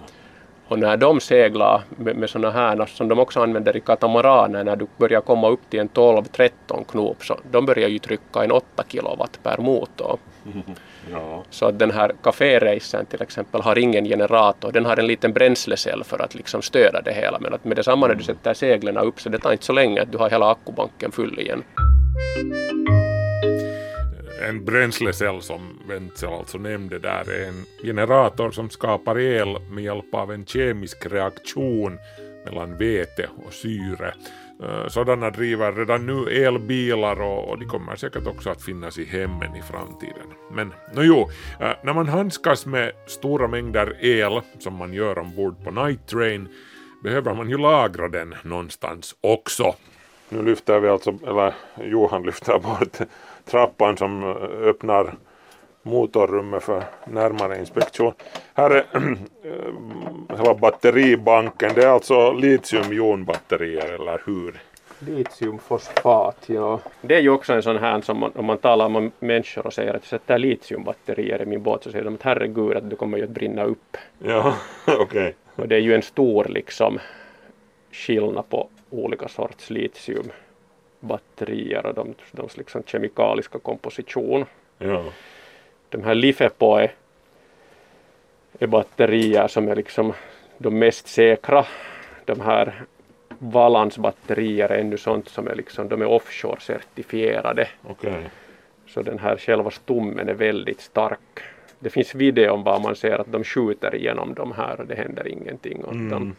Och 0.70 0.78
när 0.78 0.96
de 0.96 1.20
seglar 1.20 1.82
med, 1.96 2.16
med 2.16 2.30
sådana 2.30 2.50
här 2.50 2.86
som 2.86 3.08
de 3.08 3.18
också 3.18 3.42
använder 3.42 3.76
i 3.76 3.80
katamaraner 3.80 4.64
när 4.64 4.76
du 4.76 4.86
börjar 4.96 5.20
komma 5.20 5.48
upp 5.48 5.60
till 5.70 5.80
en 5.80 5.88
12-13 5.88 6.50
knop 6.90 7.24
så 7.24 7.38
de 7.50 7.66
börjar 7.66 7.88
ju 7.88 7.98
trycka 7.98 8.44
en 8.44 8.52
8 8.52 8.84
kilowatt 8.88 9.38
per 9.42 9.58
motor. 9.58 10.18
Ja. 11.12 11.44
Så 11.50 11.66
att 11.66 11.78
den 11.78 11.90
här 11.90 12.12
kaféracen 12.22 13.06
till 13.06 13.22
exempel 13.22 13.60
har 13.60 13.78
ingen 13.78 14.04
generator, 14.04 14.72
den 14.72 14.84
har 14.84 14.96
en 14.96 15.06
liten 15.06 15.32
bränslecell 15.32 16.04
för 16.04 16.22
att 16.22 16.34
liksom 16.34 16.62
stödja 16.62 17.00
det 17.00 17.12
hela 17.12 17.38
men 17.40 17.54
att 17.54 17.64
med 17.64 17.76
detsamma 17.76 18.06
när 18.06 18.14
du 18.14 18.24
sätter 18.24 18.54
seglen 18.54 18.96
upp 18.96 19.20
så 19.20 19.28
det 19.28 19.38
tar 19.38 19.52
inte 19.52 19.64
så 19.64 19.72
länge 19.72 20.02
att 20.02 20.12
du 20.12 20.18
har 20.18 20.30
hela 20.30 20.50
akkubanken 20.50 21.12
full 21.12 21.38
igen 21.38 21.62
en 24.48 24.64
bränslecell 24.64 25.42
som 25.42 25.78
Wenzel 25.88 26.32
alltså 26.32 26.58
nämnde 26.58 26.98
där 26.98 27.30
är 27.30 27.48
en 27.48 27.64
generator 27.82 28.50
som 28.50 28.70
skapar 28.70 29.18
el 29.18 29.58
med 29.70 29.84
hjälp 29.84 30.14
av 30.14 30.32
en 30.32 30.46
kemisk 30.46 31.06
reaktion 31.06 31.98
mellan 32.44 32.76
vete 32.76 33.28
och 33.46 33.52
syre. 33.52 34.14
Eh, 34.62 34.88
sådana 34.88 35.30
driver 35.30 35.72
redan 35.72 36.06
nu 36.06 36.44
elbilar 36.44 37.20
och, 37.20 37.58
de 37.58 37.66
kommer 37.66 37.96
säkert 37.96 38.26
också 38.26 38.50
att 38.50 38.62
finnas 38.62 38.98
i 38.98 39.04
hemmen 39.04 39.56
i 39.56 39.62
framtiden. 39.62 40.26
Men 40.52 40.72
no, 40.94 41.02
jo, 41.02 41.30
eh, 41.60 41.72
när 41.82 41.92
man 41.92 42.08
handskas 42.08 42.66
med 42.66 42.92
stora 43.06 43.48
mängder 43.48 43.96
el 44.00 44.40
som 44.58 44.74
man 44.74 44.92
gör 44.92 45.18
ombord 45.18 45.64
på 45.64 45.70
Night 45.70 46.06
Train 46.06 46.48
behöver 47.02 47.34
man 47.34 47.50
ju 47.50 47.58
lagra 47.58 48.08
den 48.08 48.34
någonstans 48.42 49.14
också. 49.20 49.74
Nu 50.28 50.42
lyfter 50.42 50.80
vi 50.80 50.88
alltså, 50.88 51.18
eller 51.26 51.54
Johan 51.82 52.22
lyfter 52.22 52.58
bort 52.58 52.98
trappan 53.50 53.96
som 53.96 54.24
öppnar 54.64 55.14
motorrummet 55.82 56.62
för 56.62 56.82
närmare 57.04 57.58
inspektion. 57.58 58.12
Här 58.54 58.70
är 58.70 58.84
hela 60.36 60.54
batteribanken, 60.54 61.70
det 61.74 61.84
är 61.84 61.88
alltså 61.88 62.32
litiumjonbatterier 62.32 63.92
eller 63.92 64.22
hur? 64.26 64.60
Litiumfosfat, 64.98 66.44
ja. 66.46 66.80
Det 67.00 67.14
är 67.14 67.20
ju 67.20 67.30
också 67.30 67.52
en 67.52 67.62
sån 67.62 67.78
här 67.78 68.00
som 68.00 68.18
man, 68.18 68.32
om 68.34 68.44
man 68.44 68.58
talar 68.58 68.88
med 68.88 69.10
människor 69.18 69.66
och 69.66 69.72
säger 69.72 69.90
att 69.94 70.02
jag 70.02 70.20
sätter 70.20 70.38
litiumbatterier 70.38 71.42
i 71.42 71.46
min 71.46 71.62
båt 71.62 71.84
så 71.84 71.90
säger 71.90 72.04
de 72.04 72.14
att 72.14 72.22
herregud 72.22 72.76
att 72.76 72.90
du 72.90 72.96
kommer 72.96 73.18
ju 73.18 73.24
att 73.24 73.30
brinna 73.30 73.64
upp. 73.64 73.96
Ja, 74.18 74.54
okej. 74.86 75.02
Okay. 75.02 75.32
Och 75.56 75.68
det 75.68 75.76
är 75.76 75.80
ju 75.80 75.94
en 75.94 76.02
stor 76.02 76.44
liksom 76.44 76.98
skillnad 77.92 78.48
på 78.48 78.68
olika 78.90 79.28
sorts 79.28 79.70
litiumbatterier 81.00 81.86
och 81.86 81.94
de, 81.94 82.14
de 82.32 82.48
liksom 82.54 82.82
kemikaliska 82.86 83.58
komposition. 83.58 84.44
Ja 84.78 85.04
de 85.90 86.04
här 86.04 86.14
Lifepoe 86.14 86.90
är 88.58 88.66
batterier 88.66 89.48
som 89.48 89.68
är 89.68 89.76
liksom 89.76 90.12
de 90.58 90.78
mest 90.78 91.08
säkra. 91.08 91.66
De 92.24 92.40
här 92.40 92.82
Valans 93.38 93.98
batterier 93.98 94.68
är 94.68 94.78
ännu 94.78 94.96
sånt 94.96 95.28
som 95.28 95.48
är 95.48 95.54
liksom, 95.54 95.88
de 95.88 96.02
är 96.02 96.06
offshore-certifierade. 96.06 97.66
Okay. 97.88 98.22
Så 98.86 99.02
den 99.02 99.18
här 99.18 99.36
själva 99.36 99.70
stommen 99.70 100.28
är 100.28 100.34
väldigt 100.34 100.80
stark. 100.80 101.40
Det 101.78 101.90
finns 101.90 102.14
video 102.14 102.52
om 102.52 102.62
var 102.62 102.80
man 102.80 102.96
ser 102.96 103.18
att 103.18 103.32
de 103.32 103.44
skjuter 103.44 103.94
igenom 103.94 104.34
de 104.34 104.52
här 104.52 104.80
och 104.80 104.86
det 104.86 104.94
händer 104.94 105.28
ingenting 105.28 105.84
åt 105.84 105.92
mm. 105.92 106.08
dem. 106.08 106.36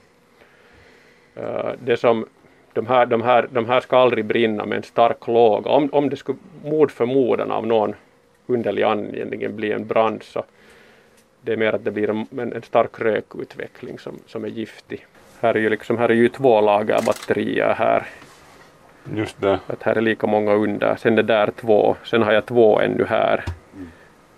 Uh, 1.38 1.72
det 1.84 1.98
som, 1.98 2.26
de, 2.74 2.88
här, 2.88 3.06
de, 3.06 3.22
här, 3.22 3.48
de 3.52 3.70
här 3.70 3.82
ska 3.82 3.98
aldrig 3.98 4.26
brinna 4.26 4.66
med 4.66 4.78
en 4.78 4.84
stark 4.84 5.28
låga. 5.28 5.72
Om, 5.72 5.90
om 5.92 6.10
det 6.10 6.16
skulle 6.16 6.38
mot 6.64 6.92
förmodan 6.92 7.52
av 7.52 7.68
någon 7.68 7.96
underlig 8.48 8.84
anledning 8.84 9.56
bli 9.56 9.72
en 9.72 9.88
brand 9.88 10.24
så 10.24 10.44
det 11.42 11.54
är 11.54 11.58
mer 11.58 11.74
att 11.74 11.86
det 11.86 11.92
blir 11.92 12.10
en, 12.10 12.52
en 12.54 12.62
stark 12.62 13.00
rökutveckling 13.00 14.00
som, 14.00 14.20
som 14.26 14.44
är 14.46 14.50
giftig. 14.50 15.06
Här 15.40 15.56
är 15.56 15.60
ju 15.60 15.70
liksom, 15.70 15.98
här 15.98 16.10
är 16.10 16.14
ju 16.14 16.30
två 16.30 16.62
lager 16.62 17.02
batterier 17.06 17.74
här. 17.78 18.08
Just 19.16 19.42
det. 19.42 19.60
Att 19.68 19.84
här 19.84 19.96
är 19.96 20.02
lika 20.02 20.28
många 20.28 20.54
under. 20.54 20.96
Sen 20.96 21.18
är 21.18 21.24
där 21.24 21.52
två. 21.56 21.96
Sen 22.04 22.22
har 22.22 22.32
jag 22.32 22.46
två 22.46 22.80
ännu 22.80 23.06
här 23.06 23.46
mm. 23.74 23.92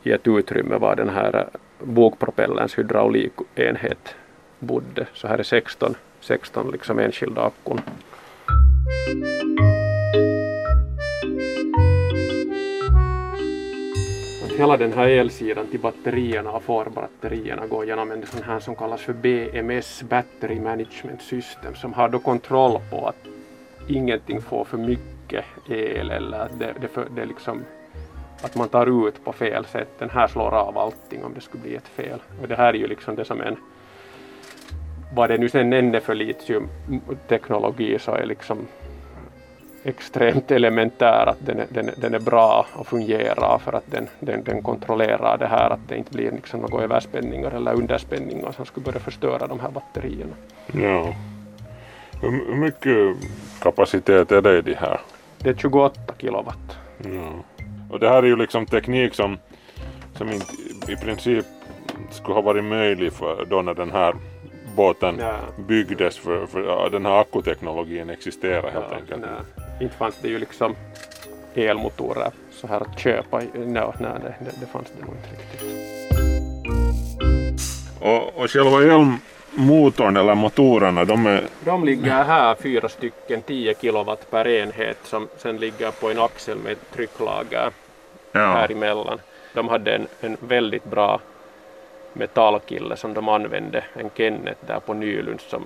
i 0.04 0.12
ett 0.12 0.28
utrymme 0.28 0.78
var 0.78 0.96
den 0.96 1.10
här 1.10 1.48
bogpropellens 1.80 2.78
hydraulikenhet 2.80 4.16
bodde. 4.60 5.06
Så 5.14 5.28
här 5.28 5.38
är 5.38 5.44
16, 5.44 5.96
16 6.20 6.72
liksom 6.72 7.00
enskilda 7.00 7.52
hela 14.64 14.78
den 14.78 14.94
här 14.94 15.08
elsidan 15.08 15.68
till 15.68 15.80
batterierna 15.80 16.52
och 16.52 16.64
förbatterierna 16.64 17.68
går 17.68 17.86
genom 17.86 18.12
en 18.12 18.26
sån 18.26 18.44
här 18.44 18.60
som 18.60 18.76
kallas 18.76 19.02
för 19.02 19.14
BMS, 19.14 20.04
Battery 20.10 20.60
Management 20.60 21.22
System, 21.22 21.76
som 21.76 21.94
har 21.94 22.10
då 22.10 22.20
kontroll 22.20 22.80
på 22.92 23.08
att 23.08 23.28
ingenting 23.88 24.42
får 24.42 24.66
för 24.66 24.78
mycket 24.78 25.46
el 25.70 26.10
eller 26.10 26.40
att 26.40 26.60
det, 26.60 26.74
det, 26.82 26.88
för, 26.88 27.08
det 27.16 27.26
liksom 27.26 27.64
att 28.42 28.56
man 28.56 28.70
tar 28.70 29.08
ut 29.08 29.26
på 29.26 29.34
fel 29.34 29.66
sätt. 29.66 29.90
Den 30.00 30.10
här 30.10 30.28
slår 30.28 30.56
av 30.56 30.78
allting 30.78 31.24
om 31.24 31.34
det 31.34 31.42
skulle 31.42 31.64
bli 31.64 31.76
ett 31.76 31.88
fel. 31.88 32.20
Och 32.42 32.48
det 32.48 32.56
här 32.56 32.74
är 32.74 32.78
ju 32.78 32.88
liksom 32.88 33.16
det 33.16 33.26
som 33.26 33.42
en 33.42 33.58
vad 35.16 35.30
det 35.30 35.38
nu 35.38 35.50
sen 35.50 35.74
än 35.74 35.96
är 35.96 36.00
för 36.00 36.16
litiumteknologi 36.16 38.00
så 38.00 38.16
är 38.16 38.26
liksom 38.26 38.68
extremt 39.84 40.52
elementär, 40.52 41.26
att 41.26 41.46
den 41.46 41.60
är, 41.60 41.66
den, 41.70 41.90
den 41.98 42.14
är 42.14 42.20
bra 42.20 42.66
och 42.74 42.88
fungerar 42.88 43.58
för 43.58 43.74
att 43.74 43.92
den, 43.92 44.08
den, 44.20 44.44
den 44.44 44.62
kontrollerar 44.62 45.38
det 45.38 45.48
här 45.48 45.70
att 45.70 45.80
det 45.88 45.98
inte 45.98 46.12
blir 46.12 46.32
liksom 46.32 46.60
några 46.60 46.84
överspänningar 46.84 47.52
eller 47.52 47.74
underspänningar 47.74 48.52
som 48.52 48.66
skulle 48.66 48.84
börja 48.84 49.00
förstöra 49.00 49.48
de 49.48 49.60
här 49.60 49.70
batterierna. 49.70 50.34
Ja. 50.72 51.14
Hur 52.22 52.56
mycket 52.56 53.18
kapacitet 53.60 54.32
är 54.32 54.42
det 54.42 54.58
i 54.58 54.62
de 54.62 54.74
här? 54.74 55.00
Det 55.38 55.50
är 55.50 55.54
28 55.54 56.14
kilowatt. 56.18 56.78
Ja. 56.98 57.32
Och 57.90 58.00
det 58.00 58.10
här 58.10 58.24
är 58.24 58.28
ju 58.28 58.36
liksom 58.36 58.66
teknik 58.66 59.14
som, 59.14 59.38
som 60.16 60.32
inte 60.32 60.92
i 60.92 60.96
princip 60.96 61.46
skulle 62.12 62.36
ha 62.36 62.42
varit 62.42 62.64
möjlig 62.64 63.14
för 63.14 63.46
då 63.50 63.62
när 63.62 63.74
den 63.74 63.92
här 63.92 64.16
båten 64.76 65.16
ja. 65.20 65.36
byggdes 65.58 66.18
för, 66.18 66.46
för 66.46 66.90
den 66.90 67.06
här 67.06 67.22
akkuteknologin 67.22 68.10
existerar 68.10 68.72
helt 68.72 68.86
ja, 68.90 68.96
enkelt. 68.96 69.22
Nej 69.22 69.64
inte 69.80 69.96
fanns 69.96 70.16
det 70.22 70.28
ju 70.28 70.40
liksom 70.40 70.76
elmotorer 71.56 72.32
så 72.52 72.68
här 72.68 72.82
att 72.82 73.00
köpa. 73.00 73.40
No, 73.40 73.94
nej, 74.00 74.12
det, 74.40 74.52
det, 74.60 74.66
fanns 74.66 74.92
det 74.98 75.06
nog 75.06 75.16
inte 75.16 75.30
riktigt. 75.32 75.62
Och, 78.00 78.42
och 78.44 78.50
själva 78.50 78.84
elmotorn 78.84 80.18
eller 80.18 80.36
motorerna, 80.36 81.06
de 81.06 81.26
är... 81.26 81.44
De 81.66 81.86
ligger 81.86 82.24
här, 82.24 82.56
fyra 82.56 82.90
stycken, 82.90 83.42
10 83.42 83.76
kilowatt 83.82 84.32
per 84.32 84.48
enhet 84.48 84.98
som 85.04 85.28
sen 85.38 85.58
ligger 85.58 85.92
på 85.92 86.12
en 86.12 86.20
axel 86.20 86.58
med 86.58 86.78
trycklager 86.94 87.70
ja. 88.32 88.40
här 88.40 88.72
emellan. 88.72 89.20
De 89.54 89.68
hade 89.68 89.96
en, 89.96 90.08
en 90.22 90.38
väldigt 90.40 90.86
bra 90.86 91.20
metallkille 92.14 92.96
som 92.96 93.14
de 93.14 93.30
använde, 93.30 93.84
en 93.94 94.10
Kenneth 94.16 94.66
där 94.68 94.80
på 94.80 94.94
Nylunds 94.94 95.50
som 95.50 95.66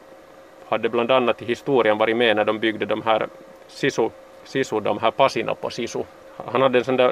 hade 0.69 0.89
bland 0.89 1.11
annat 1.11 1.41
i 1.41 1.45
historien 1.45 1.97
varit 1.97 2.17
med 2.17 2.35
när 2.35 2.45
de 2.45 2.59
byggde 2.59 2.85
de 2.85 3.01
här 3.01 3.27
Sisu, 3.67 4.09
Sisu, 4.43 4.79
de 4.79 4.97
här 4.97 5.11
passina 5.11 5.55
på 5.55 5.69
Sisu. 5.69 6.03
Han 6.45 6.61
hade 6.61 6.77
en 6.77 6.83
sån 6.83 6.97
där 6.97 7.11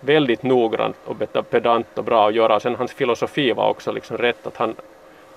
väldigt 0.00 0.42
noggrant 0.42 0.96
och 1.04 1.50
pedant 1.50 1.98
och 1.98 2.04
bra 2.04 2.28
att 2.28 2.34
göra. 2.34 2.60
Sen 2.60 2.74
hans 2.74 2.92
filosofi 2.92 3.52
var 3.52 3.68
också 3.68 3.92
liksom 3.92 4.18
rätt 4.18 4.46
att 4.46 4.56
han, 4.56 4.74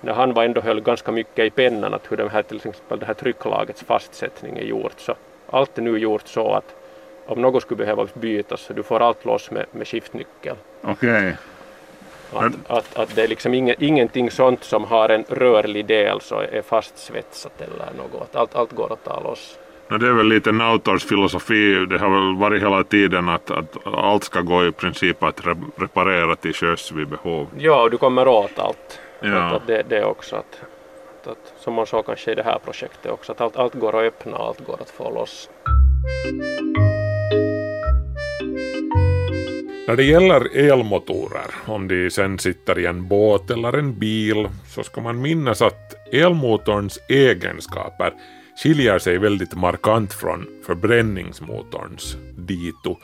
när 0.01 0.13
han 0.13 0.33
var 0.33 0.43
ändå 0.43 0.61
höll 0.61 0.81
ganska 0.81 1.11
mycket 1.11 1.45
i 1.45 1.49
pennan 1.49 1.93
att 1.93 2.11
hur 2.11 2.17
de 2.17 2.29
här, 2.29 2.43
till 2.43 2.57
exempel 2.57 2.99
det 2.99 3.05
här 3.05 3.13
trycklagets 3.13 3.83
fastsättning 3.83 4.57
är 4.57 4.63
gjort. 4.63 4.99
Så 4.99 5.13
allt 5.49 5.77
är 5.77 5.81
nu 5.81 5.97
gjort 5.97 6.27
så 6.27 6.53
att 6.53 6.75
om 7.25 7.41
något 7.41 7.61
skulle 7.61 7.77
behöva 7.77 8.07
bytas 8.13 8.61
så 8.61 8.73
du 8.73 8.83
får 8.83 8.99
allt 8.99 9.25
loss 9.25 9.51
med, 9.51 9.65
med 9.71 9.87
skiftnyckel. 9.87 10.55
Okej. 10.81 11.17
Okay. 11.17 11.33
Att, 12.33 12.53
att, 12.67 12.95
att, 12.95 13.15
det 13.15 13.23
är 13.23 13.27
liksom 13.27 13.53
ingen, 13.53 13.75
ingenting 13.79 14.31
sånt 14.31 14.63
som 14.63 14.83
har 14.83 15.09
en 15.09 15.23
rörlig 15.27 15.85
del 15.85 16.21
så 16.21 16.39
är 16.39 16.61
fastsvetsat 16.61 17.61
eller 17.61 17.85
något. 17.97 18.35
Allt, 18.35 18.55
allt 18.55 18.71
går 18.71 18.93
att 18.93 19.03
ta 19.03 19.19
loss. 19.19 19.57
No, 19.87 19.97
det 19.97 20.07
är 20.07 20.13
väl 20.13 20.27
lite 20.27 20.51
Nautors 20.51 21.05
filosofi, 21.05 21.85
det 21.89 21.97
har 21.97 22.09
väl 22.09 22.35
varit 22.37 22.61
hela 22.61 22.83
tiden 22.83 23.29
att, 23.29 23.51
att 23.51 23.77
allt 23.85 24.23
ska 24.23 24.41
gå 24.41 24.65
i 24.65 24.71
princip 24.71 25.23
att 25.23 25.47
re 25.47 25.55
reparera 25.75 26.35
till 26.35 26.53
sjöss 26.53 26.91
vid 26.91 27.07
behov. 27.07 27.47
Ja, 27.57 27.81
och 27.81 27.91
du 27.91 27.97
kommer 27.97 28.27
åt 28.27 28.59
allt. 28.59 28.99
Ja. 29.19 29.37
Att, 29.37 29.53
att 29.53 29.67
det, 29.67 29.83
det 29.89 30.05
också 30.05 30.35
att, 30.35 30.61
att, 31.21 31.27
att, 31.27 31.53
som 31.59 31.73
man 31.73 31.85
såg 31.85 32.05
kanske 32.05 32.31
i 32.31 32.35
det 32.35 32.43
här 32.43 32.59
projektet 32.65 33.11
också, 33.11 33.31
att 33.31 33.41
allt, 33.41 33.57
allt 33.57 33.73
går 33.73 33.95
att 33.95 34.07
öppna 34.07 34.37
och 34.37 34.47
allt 34.47 34.65
går 34.65 34.77
att 34.81 34.89
få 34.89 35.11
loss. 35.11 35.49
När 39.87 39.95
det 39.95 40.03
gäller 40.03 40.57
elmotorer, 40.57 41.51
om 41.65 41.87
de 41.87 42.09
sen 42.09 42.39
sitter 42.39 42.79
i 42.79 42.85
en 42.85 43.07
båt 43.07 43.51
eller 43.51 43.73
en 43.73 43.99
bil, 43.99 44.47
så 44.67 44.83
ska 44.83 45.01
man 45.01 45.21
minnas 45.21 45.61
att 45.61 46.13
elmotorns 46.13 46.99
egenskaper 47.09 48.13
skiljer 48.63 48.99
sig 48.99 49.17
väldigt 49.17 49.55
markant 49.55 50.13
från 50.13 50.47
förbränningsmotorns 50.65 52.17
dito. 52.37 52.97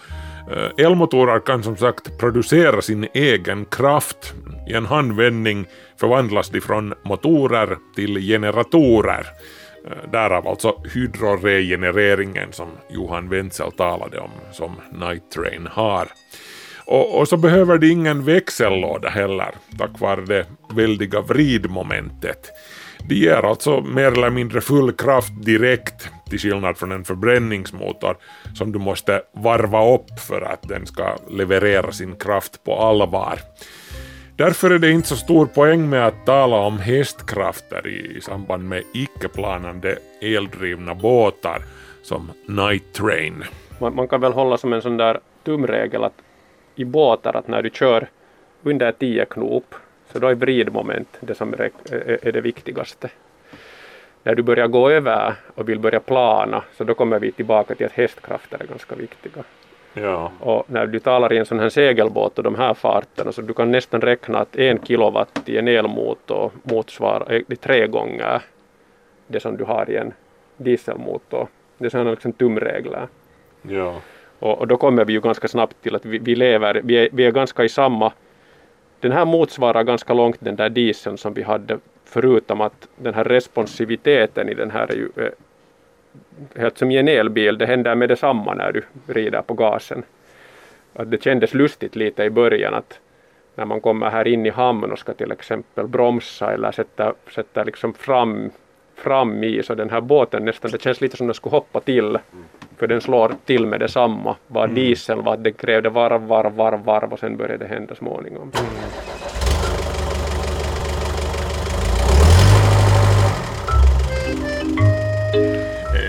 Eh, 0.51 0.85
elmotorer 0.85 1.39
kan 1.39 1.63
som 1.63 1.77
sagt 1.77 2.17
producera 2.17 2.81
sin 2.81 3.07
egen 3.13 3.65
kraft. 3.65 4.33
I 4.69 4.73
en 4.73 4.85
handvändning 4.85 5.65
förvandlas 5.99 6.49
de 6.49 6.61
från 6.61 6.93
motorer 7.03 7.77
till 7.95 8.17
generatorer. 8.17 9.25
Eh, 9.85 10.11
därav 10.11 10.47
alltså 10.47 10.83
hydroregenereringen 10.93 12.51
som 12.51 12.67
Johan 12.89 13.29
Wenzel 13.29 13.71
talade 13.71 14.19
om, 14.19 14.31
som 14.51 14.75
Night 14.91 15.31
Train 15.31 15.67
har. 15.71 16.07
Och, 16.91 17.19
och, 17.19 17.27
så 17.27 17.37
behöver 17.37 17.77
de 17.77 17.91
ingen 17.91 18.23
växellåda 18.23 19.09
heller, 19.09 19.51
tack 19.77 19.99
vare 19.99 20.21
det 20.21 20.45
väldiga 20.75 21.21
vridmomentet. 21.21 22.51
De 23.09 23.15
ger 23.15 23.45
alltså 23.45 23.81
mer 23.81 24.11
eller 24.11 24.29
mindre 24.29 24.61
full 24.61 24.91
kraft 24.91 25.31
direkt 25.45 26.09
till 26.29 26.39
skillnad 26.39 26.77
från 26.77 26.91
en 26.91 27.03
förbränningsmotor 27.03 28.17
som 28.53 28.71
du 28.71 28.79
måste 28.79 29.21
varva 29.33 29.93
upp 29.95 30.19
för 30.19 30.41
att 30.41 30.67
den 30.67 30.85
ska 30.85 31.15
leverera 31.29 31.91
sin 31.91 32.15
kraft 32.15 32.63
på 32.63 32.75
allvar. 32.75 33.39
Därför 34.35 34.71
är 34.71 34.79
det 34.79 34.91
inte 34.91 35.07
så 35.07 35.15
stor 35.15 35.45
poäng 35.45 35.89
med 35.89 36.07
att 36.07 36.25
tala 36.25 36.57
om 36.57 36.79
hästkrafter 36.79 37.87
i 37.87 38.21
samband 38.21 38.69
med 38.69 38.83
icke-planande 38.93 39.97
eldrivna 40.21 40.95
båtar 40.95 41.61
som 42.03 42.31
Night 42.47 42.93
Train. 42.93 43.43
Man, 43.79 43.95
man, 43.95 44.07
kan 44.07 44.21
väl 44.21 44.33
hålla 44.33 44.57
som 44.57 44.73
en 44.73 44.81
sån 44.81 44.97
där 44.97 45.19
tumregel 45.45 46.03
att 46.03 46.13
i 46.75 46.85
båtar 46.85 47.35
att 47.35 47.47
när 47.47 47.61
du 47.61 47.69
kör 47.69 48.07
under 48.63 48.91
10 48.91 49.25
knop 49.25 49.75
så 50.11 50.19
då 50.19 50.27
är 50.27 50.35
vridmoment 50.35 51.17
det 51.19 51.35
som 51.35 51.53
är, 51.53 52.31
det 52.31 52.41
viktigaste. 52.41 53.09
När 54.23 54.35
du 54.35 54.43
börjar 54.43 54.67
gå 54.67 54.89
över 54.89 55.33
och 55.55 55.69
vill 55.69 55.79
börja 55.79 55.99
plana 55.99 56.63
så 56.77 56.83
då 56.83 56.93
kommer 56.93 57.19
vi 57.19 57.31
tillbaka 57.31 57.75
till 57.75 57.85
att 57.85 57.91
hästkrafter 57.91 58.61
är 58.61 58.67
ganska 58.67 58.95
viktiga. 58.95 59.43
Ja. 59.93 60.31
Och 60.39 60.63
när 60.67 60.87
du 60.87 60.99
talar 60.99 61.33
i 61.33 61.37
en 61.37 61.45
sån 61.45 61.59
här 61.59 61.69
segelbåt 61.69 62.37
och 62.37 62.43
de 62.43 62.55
här 62.55 62.73
farterna 62.73 63.31
så 63.31 63.41
du 63.41 63.53
kan 63.53 63.71
nästan 63.71 64.01
räkna 64.01 64.39
att 64.39 64.55
en 64.55 64.79
kilowatt 64.85 65.49
i 65.49 65.57
en 65.57 65.67
elmotor 65.67 66.51
motsvarar 66.63 67.55
tre 67.55 67.87
gånger 67.87 68.41
det 69.27 69.39
som 69.39 69.57
du 69.57 69.63
har 69.63 69.89
i 69.89 69.95
en 69.95 70.13
dieselmotor. 70.57 71.47
Det 71.77 71.85
är 71.85 71.89
sådana 71.89 72.11
liksom 72.11 72.33
tumregler. 72.33 73.07
Ja. 73.61 73.95
Och, 74.41 74.59
och, 74.59 74.67
då 74.67 74.77
kommer 74.77 75.05
vi 75.05 75.13
ju 75.13 75.21
ganska 75.21 75.47
snabbt 75.47 75.81
till 75.81 75.95
att 75.95 76.05
vi, 76.05 76.17
vi 76.17 76.35
lever, 76.35 76.81
vi 76.83 76.95
är, 76.95 77.09
vi 77.11 77.25
är 77.25 77.31
ganska 77.31 77.63
i 77.63 77.69
samma 77.69 78.13
den 78.99 79.11
här 79.11 79.25
motsvarar 79.25 79.83
ganska 79.83 80.13
långt 80.13 80.37
den 80.39 80.55
där 80.55 80.69
dieseln 80.69 81.17
som 81.17 81.33
vi 81.33 81.43
hade 81.43 81.79
förutom 82.05 82.61
att 82.61 82.87
den 82.95 83.13
här 83.13 83.23
responsiviteten 83.23 84.49
i 84.49 84.53
den 84.53 84.71
här 84.71 84.91
är 84.91 84.95
ju 84.95 85.09
eh, 85.15 85.31
helt 86.55 86.77
som 86.77 86.91
i 86.91 86.97
en 86.97 87.07
elbil, 87.07 87.57
det 87.57 87.65
händer 87.65 87.95
med 87.95 88.09
detsamma 88.09 88.53
när 88.53 88.71
du 88.71 88.83
rider 89.07 89.41
på 89.41 89.53
gasen. 89.53 90.03
Att 90.93 91.11
det 91.11 91.23
kändes 91.23 91.53
lustigt 91.53 91.95
lite 91.95 92.23
i 92.23 92.29
början 92.29 92.73
att 92.73 92.99
när 93.55 93.65
man 93.65 93.81
kommer 93.81 94.09
här 94.09 94.27
in 94.27 94.45
i 94.45 94.49
hamn 94.49 94.91
och 94.91 94.99
ska 94.99 95.13
till 95.13 95.31
exempel 95.31 95.87
bromsa 95.87 96.53
eller 96.53 96.71
sätta, 96.71 97.13
sätta 97.35 97.63
liksom 97.63 97.93
fram, 97.93 98.51
fram 98.95 99.43
i 99.43 99.63
så 99.63 99.75
den 99.75 99.89
här 99.89 100.01
båten 100.01 100.45
nästan, 100.45 100.71
det 100.71 100.81
känns 100.81 101.01
lite 101.01 101.17
som 101.17 101.27
den 101.27 101.33
skulle 101.33 101.55
hoppa 101.55 101.79
till 101.79 102.05
mm 102.05 102.45
för 102.81 102.87
den 102.87 103.01
slår 103.01 103.35
till 103.45 103.65
med 103.65 103.79
detsamma. 103.79 104.35
Vad 104.47 104.63
mm. 104.63 104.75
diesel 104.75 105.21
var, 105.21 105.37
det 105.37 105.51
krävde 105.51 105.89
varv, 105.89 106.21
varv, 106.21 106.55
varv, 106.55 106.83
varv 106.83 107.13
och 107.13 107.19
sen 107.19 107.37
började 107.37 107.57
det 107.57 107.73
hända 107.73 107.95
småningom. 107.95 108.51
Mm. 108.53 108.75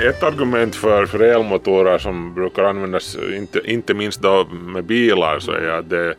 ett 0.08 0.22
argument 0.22 0.76
för, 0.76 1.06
för 1.06 1.20
elmotorer 1.20 1.98
som 1.98 2.34
brukar 2.34 2.64
användas, 2.64 3.16
inte, 3.36 3.60
inte 3.64 3.94
minst 3.94 4.22
då 4.22 4.44
med 4.44 4.84
bilar, 4.84 5.38
så 5.38 5.52
är 5.52 5.68
att 5.68 5.90
det, 5.90 6.14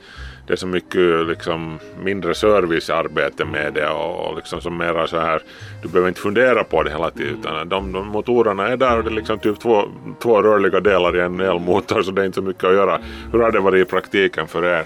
det 0.47 0.53
är 0.53 0.58
så 0.58 0.67
mycket 0.67 1.27
liksom, 1.27 1.79
mindre 2.03 2.34
servicearbete 2.34 3.45
med 3.45 3.73
det 3.73 3.89
och 3.89 4.36
liksom 4.36 4.62
som 4.62 4.77
mera 4.77 5.08
så 5.08 5.19
här, 5.19 5.41
du 5.82 5.88
behöver 5.88 6.08
inte 6.08 6.21
fundera 6.21 6.63
på 6.63 6.84
det 6.84 6.89
hela 6.89 7.10
tiden 7.10 7.39
utan 7.39 7.69
de, 7.69 7.91
de 7.91 8.08
motorerna 8.08 8.67
är 8.67 8.77
där 8.77 8.97
och 8.97 9.03
det 9.03 9.10
är 9.10 9.13
liksom 9.15 9.39
typ 9.39 9.60
två, 9.60 9.84
två 10.21 10.41
rörliga 10.41 10.79
delar 10.79 11.17
i 11.17 11.19
en 11.19 11.39
elmotor 11.39 12.01
så 12.01 12.12
det 12.12 12.21
är 12.21 12.25
inte 12.25 12.36
så 12.36 12.41
mycket 12.41 12.63
att 12.63 12.73
göra. 12.73 12.99
Hur 13.32 13.39
har 13.39 13.51
det 13.51 13.60
varit 13.60 13.88
i 13.88 13.89
praktiken 13.89 14.47
för 14.47 14.65
er? 14.65 14.86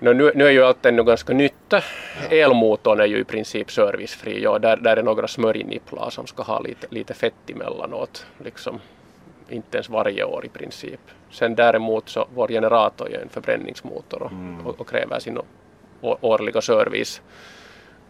No, 0.00 0.12
nu, 0.12 0.32
nu 0.34 0.46
är 0.46 0.50
ju 0.50 0.64
allt 0.64 0.86
ännu 0.86 1.04
ganska 1.04 1.32
nytt. 1.32 1.74
Elmotorn 2.30 3.00
är 3.00 3.06
ju 3.06 3.18
i 3.18 3.24
princip 3.24 3.70
servicefri. 3.70 4.42
Ja, 4.42 4.58
där, 4.58 4.76
där 4.76 4.96
är 4.96 5.02
några 5.02 5.28
smörjnipplar 5.28 6.10
som 6.10 6.26
ska 6.26 6.42
ha 6.42 6.60
lite, 6.60 6.86
lite 6.90 7.14
fett 7.14 7.50
emellanåt. 7.50 8.26
Liksom, 8.44 8.80
inte 9.48 9.76
ens 9.76 9.88
varje 9.88 10.24
år 10.24 10.44
i 10.46 10.48
princip. 10.48 11.00
Sen 11.30 11.54
däremot 11.54 12.08
så 12.08 12.28
vår 12.34 12.48
generator 12.48 13.10
är 13.10 13.22
en 13.22 13.28
förbränningsmotor 13.28 14.22
och, 14.22 14.32
mm. 14.32 14.66
och, 14.66 14.80
och 14.80 14.88
kräver 14.88 15.18
sin 15.18 15.38
årliga 16.00 16.60
service 16.60 17.22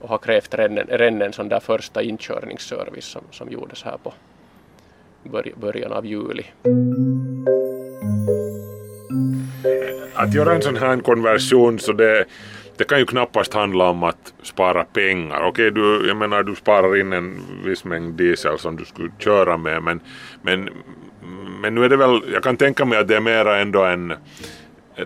och 0.00 0.08
har 0.08 0.18
krävt 0.18 0.54
redan, 0.54 1.22
en 1.22 1.32
sån 1.32 1.48
där 1.48 1.60
första 1.60 2.02
inkörningsservice 2.02 3.04
som, 3.04 3.22
som 3.30 3.48
gjordes 3.48 3.82
här 3.82 3.96
på 4.02 4.12
början 5.56 5.92
av 5.92 6.06
juli 6.06 6.44
att 10.14 10.34
göra 10.34 10.54
en 10.54 10.62
sån 10.62 10.76
här 10.76 10.96
konversion 10.96 11.78
så 11.78 11.92
det, 11.92 12.24
det 12.76 12.84
kan 12.84 12.98
ju 12.98 13.06
knappast 13.06 13.54
handla 13.54 13.88
om 13.88 14.02
att 14.02 14.34
spara 14.42 14.84
pengar. 14.84 15.42
Okej, 15.42 15.70
du, 15.70 16.08
jag 16.08 16.16
menar 16.16 16.42
du 16.42 16.54
sparar 16.54 16.96
in 16.96 17.12
en 17.12 17.40
viss 17.64 17.84
mängd 17.84 18.14
diesel 18.14 18.58
som 18.58 18.76
du 18.76 18.84
skulle 18.84 19.10
köra 19.18 19.56
med 19.56 19.82
men, 19.82 20.00
men, 20.42 20.70
men 21.58 21.74
nu 21.74 21.84
är 21.84 21.88
det 21.88 21.96
väl, 21.96 22.22
jag 22.32 22.42
kan 22.42 22.56
tänka 22.56 22.84
mig 22.84 22.98
att 22.98 23.08
det 23.08 23.16
är 23.16 23.20
mera 23.20 23.58
ändå 23.58 23.84
en 23.84 24.14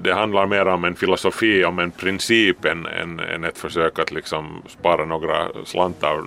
det 0.01 0.13
handlar 0.13 0.47
mer 0.47 0.67
om 0.69 0.85
en 0.85 0.95
filosofi, 0.95 1.65
om 1.65 1.79
en 1.79 1.91
princip 1.91 2.65
än, 2.65 2.87
än, 2.87 3.21
än 3.21 3.45
ett 3.45 3.59
försök 3.59 3.99
att 3.99 4.13
liksom 4.13 4.63
spara 4.69 5.05
några 5.05 5.49
slantar 5.65 6.25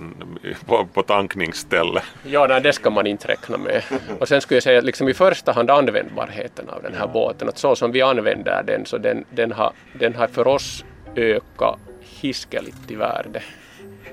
på, 0.66 0.86
på 0.94 1.02
tankningsstället. 1.02 2.02
Ja, 2.24 2.46
nej, 2.46 2.60
det 2.60 2.72
ska 2.72 2.90
man 2.90 3.06
inte 3.06 3.28
räkna 3.28 3.58
med. 3.58 3.82
Och 4.20 4.28
sen 4.28 4.40
skulle 4.40 4.56
jag 4.56 4.62
säga 4.62 4.80
liksom 4.80 5.08
i 5.08 5.14
första 5.14 5.52
hand 5.52 5.70
användbarheten 5.70 6.68
av 6.68 6.82
den 6.82 6.92
här 6.92 7.00
ja. 7.00 7.12
båten, 7.12 7.48
att 7.48 7.58
så 7.58 7.76
som 7.76 7.92
vi 7.92 8.02
använder 8.02 8.62
den 8.62 8.86
så 8.86 8.98
den, 8.98 9.24
den, 9.30 9.52
har, 9.52 9.72
den 9.92 10.14
har 10.14 10.26
för 10.26 10.46
oss 10.46 10.84
ökat 11.16 11.78
hiskeligt 12.20 12.90
i 12.90 12.94
värde 12.94 13.42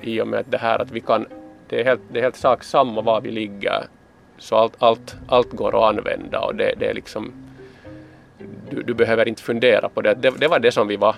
i 0.00 0.20
och 0.20 0.28
med 0.28 0.40
att 0.40 0.50
det 0.50 0.58
här 0.58 0.78
att 0.78 0.90
vi 0.90 1.00
kan, 1.00 1.26
det 1.68 1.80
är 1.80 1.84
helt, 1.84 2.00
det 2.12 2.18
är 2.18 2.22
helt 2.22 2.36
sak 2.36 2.64
samma 2.64 3.02
var 3.02 3.20
vi 3.20 3.30
ligger, 3.30 3.86
så 4.38 4.56
allt, 4.56 4.74
allt, 4.78 5.16
allt 5.28 5.50
går 5.50 5.68
att 5.68 5.96
använda 5.96 6.40
och 6.40 6.54
det, 6.54 6.74
det 6.78 6.86
är 6.86 6.94
liksom 6.94 7.32
du, 8.70 8.82
du 8.82 8.94
behöver 8.94 9.28
inte 9.28 9.42
fundera 9.42 9.88
på 9.88 10.00
det. 10.00 10.14
det. 10.14 10.30
Det 10.30 10.48
var 10.48 10.58
det 10.58 10.72
som 10.72 10.88
vi 10.88 10.96
var 10.96 11.16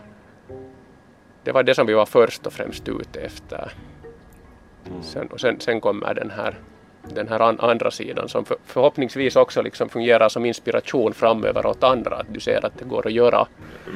det 1.46 1.52
var 1.52 1.62
det 1.62 1.74
som 1.74 1.86
vi 1.86 1.94
var 1.94 2.06
först 2.06 2.46
och 2.46 2.52
främst 2.52 2.88
ute 2.88 3.20
efter. 3.20 3.72
Mm. 4.86 5.02
Sen, 5.02 5.26
och 5.26 5.40
sen, 5.40 5.60
sen 5.60 5.80
kommer 5.80 6.14
den 6.14 6.30
här, 6.30 6.58
den 7.14 7.28
här 7.28 7.40
an, 7.40 7.60
andra 7.60 7.90
sidan 7.90 8.28
som 8.28 8.44
för, 8.44 8.56
förhoppningsvis 8.64 9.36
också 9.36 9.62
liksom 9.62 9.88
fungerar 9.88 10.28
som 10.28 10.44
inspiration 10.44 11.14
framöver 11.14 11.66
åt 11.66 11.84
andra, 11.84 12.16
att 12.16 12.26
du 12.34 12.40
ser 12.40 12.66
att 12.66 12.78
det 12.78 12.84
går 12.84 13.06
att 13.06 13.12
göra. 13.12 13.46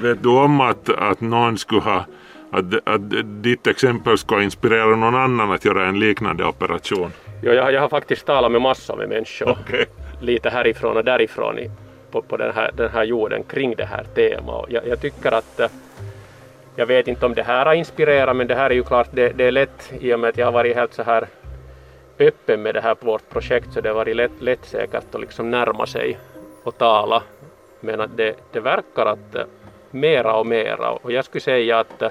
Vet 0.02 0.22
du 0.22 0.28
om 0.28 0.60
att, 0.60 0.88
att 0.88 1.20
någon 1.20 1.58
skulle 1.58 1.80
ha 1.80 2.04
att, 2.50 2.64
att 2.84 3.00
ditt 3.42 3.66
exempel 3.66 4.18
ska 4.18 4.42
inspirera 4.42 4.96
någon 4.96 5.14
annan 5.14 5.52
att 5.52 5.64
göra 5.64 5.86
en 5.86 5.98
liknande 5.98 6.44
operation? 6.44 7.12
Ja, 7.42 7.52
jag, 7.52 7.72
jag 7.72 7.80
har 7.80 7.88
faktiskt 7.88 8.26
talat 8.26 8.52
med 8.52 8.60
massor 8.60 8.96
med 8.96 9.08
människor, 9.08 9.50
okay. 9.50 9.84
lite 10.20 10.50
härifrån 10.50 10.96
och 10.96 11.04
därifrån 11.04 11.58
i, 11.58 11.70
på, 12.10 12.22
på 12.22 12.36
den, 12.36 12.54
här, 12.54 12.70
den 12.76 12.90
här 12.90 13.04
jorden 13.04 13.42
kring 13.42 13.74
det 13.74 13.84
här 13.84 14.04
temat. 14.14 14.66
Jag, 14.68 14.86
jag 14.86 15.00
tycker 15.00 15.32
att 15.32 15.60
eh, 15.60 15.68
jag 16.76 16.86
vet 16.86 17.08
inte 17.08 17.26
om 17.26 17.34
det 17.34 17.42
här 17.42 17.66
har 17.66 17.74
inspirerat 17.74 18.36
men 18.36 18.46
det 18.46 18.54
här 18.54 18.70
är 18.70 18.74
ju 18.74 18.82
klart 18.82 19.08
det, 19.12 19.28
det 19.28 19.44
är 19.44 19.52
lätt 19.52 19.92
i 20.00 20.14
och 20.14 20.20
med 20.20 20.28
att 20.28 20.38
jag 20.38 20.46
har 20.46 20.52
varit 20.52 20.76
helt 20.76 20.94
så 20.94 21.02
här 21.02 21.28
öppen 22.18 22.62
med 22.62 22.74
det 22.74 22.80
här 22.80 22.94
på 22.94 23.06
vårt 23.06 23.28
projekt 23.30 23.72
så 23.72 23.80
det 23.80 23.88
har 23.88 23.96
varit 23.96 24.16
lätt, 24.16 24.40
lätt 24.40 24.64
säkert 24.64 25.14
att 25.14 25.20
liksom 25.20 25.50
närma 25.50 25.86
sig 25.86 26.18
och 26.64 26.78
tala. 26.78 27.22
Men 27.80 28.00
att 28.00 28.16
det, 28.16 28.36
det 28.52 28.60
verkar 28.60 29.06
att 29.06 29.34
eh, 29.34 29.42
mera 29.90 30.36
och 30.36 30.46
mera 30.46 30.90
och 30.90 31.12
jag 31.12 31.24
skulle 31.24 31.42
säga 31.42 31.78
att 31.78 32.02
eh, 32.02 32.10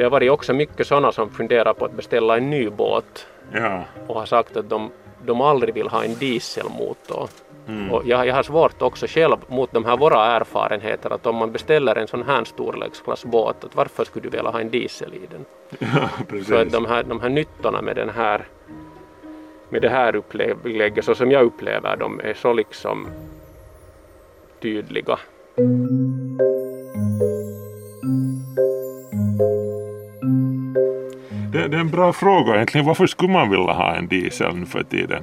det 0.00 0.04
har 0.04 0.10
varit 0.10 0.30
också 0.30 0.52
mycket 0.52 0.86
sådana 0.86 1.12
som 1.12 1.30
funderar 1.30 1.74
på 1.74 1.84
att 1.84 1.92
beställa 1.92 2.36
en 2.36 2.50
ny 2.50 2.70
båt 2.70 3.26
ja. 3.52 3.84
och 4.06 4.14
har 4.14 4.26
sagt 4.26 4.56
att 4.56 4.70
de, 4.70 4.90
de 5.24 5.40
aldrig 5.40 5.74
vill 5.74 5.88
ha 5.88 6.04
en 6.04 6.14
dieselmotor. 6.14 7.28
Mm. 7.68 7.90
Och 7.90 8.02
jag, 8.06 8.26
jag 8.26 8.34
har 8.34 8.42
svårt 8.42 8.82
också 8.82 9.06
själv 9.06 9.36
mot 9.46 9.72
de 9.72 9.84
här 9.84 9.96
våra 9.96 10.26
erfarenheter 10.26 11.10
att 11.10 11.26
om 11.26 11.36
man 11.36 11.52
beställer 11.52 11.96
en 11.96 12.06
sån 12.06 12.22
här 12.22 12.44
storleksklassbåt, 12.44 13.64
att 13.64 13.76
varför 13.76 14.04
skulle 14.04 14.22
du 14.22 14.28
vilja 14.28 14.50
ha 14.50 14.60
en 14.60 14.70
diesel 14.70 15.14
i 15.14 15.26
den? 15.30 15.44
Ja, 15.94 16.08
precis. 16.28 16.48
Så 16.48 16.56
att 16.56 16.72
de 16.72 16.84
här, 16.84 17.02
de 17.02 17.20
här 17.20 17.28
nyttorna 17.28 17.82
med 17.82 17.96
den 17.96 18.10
här 18.10 18.44
med 19.68 19.82
det 19.82 19.88
här 19.88 20.16
upplägget 20.16 21.04
så 21.04 21.14
som 21.14 21.30
jag 21.30 21.44
upplever 21.44 21.96
dem 21.96 22.20
är 22.24 22.34
så 22.34 22.52
liksom 22.52 23.08
tydliga. 24.60 25.18
Det, 31.52 31.68
det, 31.68 31.76
är 31.76 31.80
en 31.80 31.90
bra 31.90 32.12
fråga 32.12 32.54
egentligen. 32.54 32.86
Varför 32.86 33.06
skulle 33.06 33.32
man 33.32 33.50
vilja 33.50 33.72
ha 33.72 33.94
en 33.94 34.08
diesel 34.08 34.54
nu 34.54 34.66
för 34.66 34.82
tiden? 34.82 35.22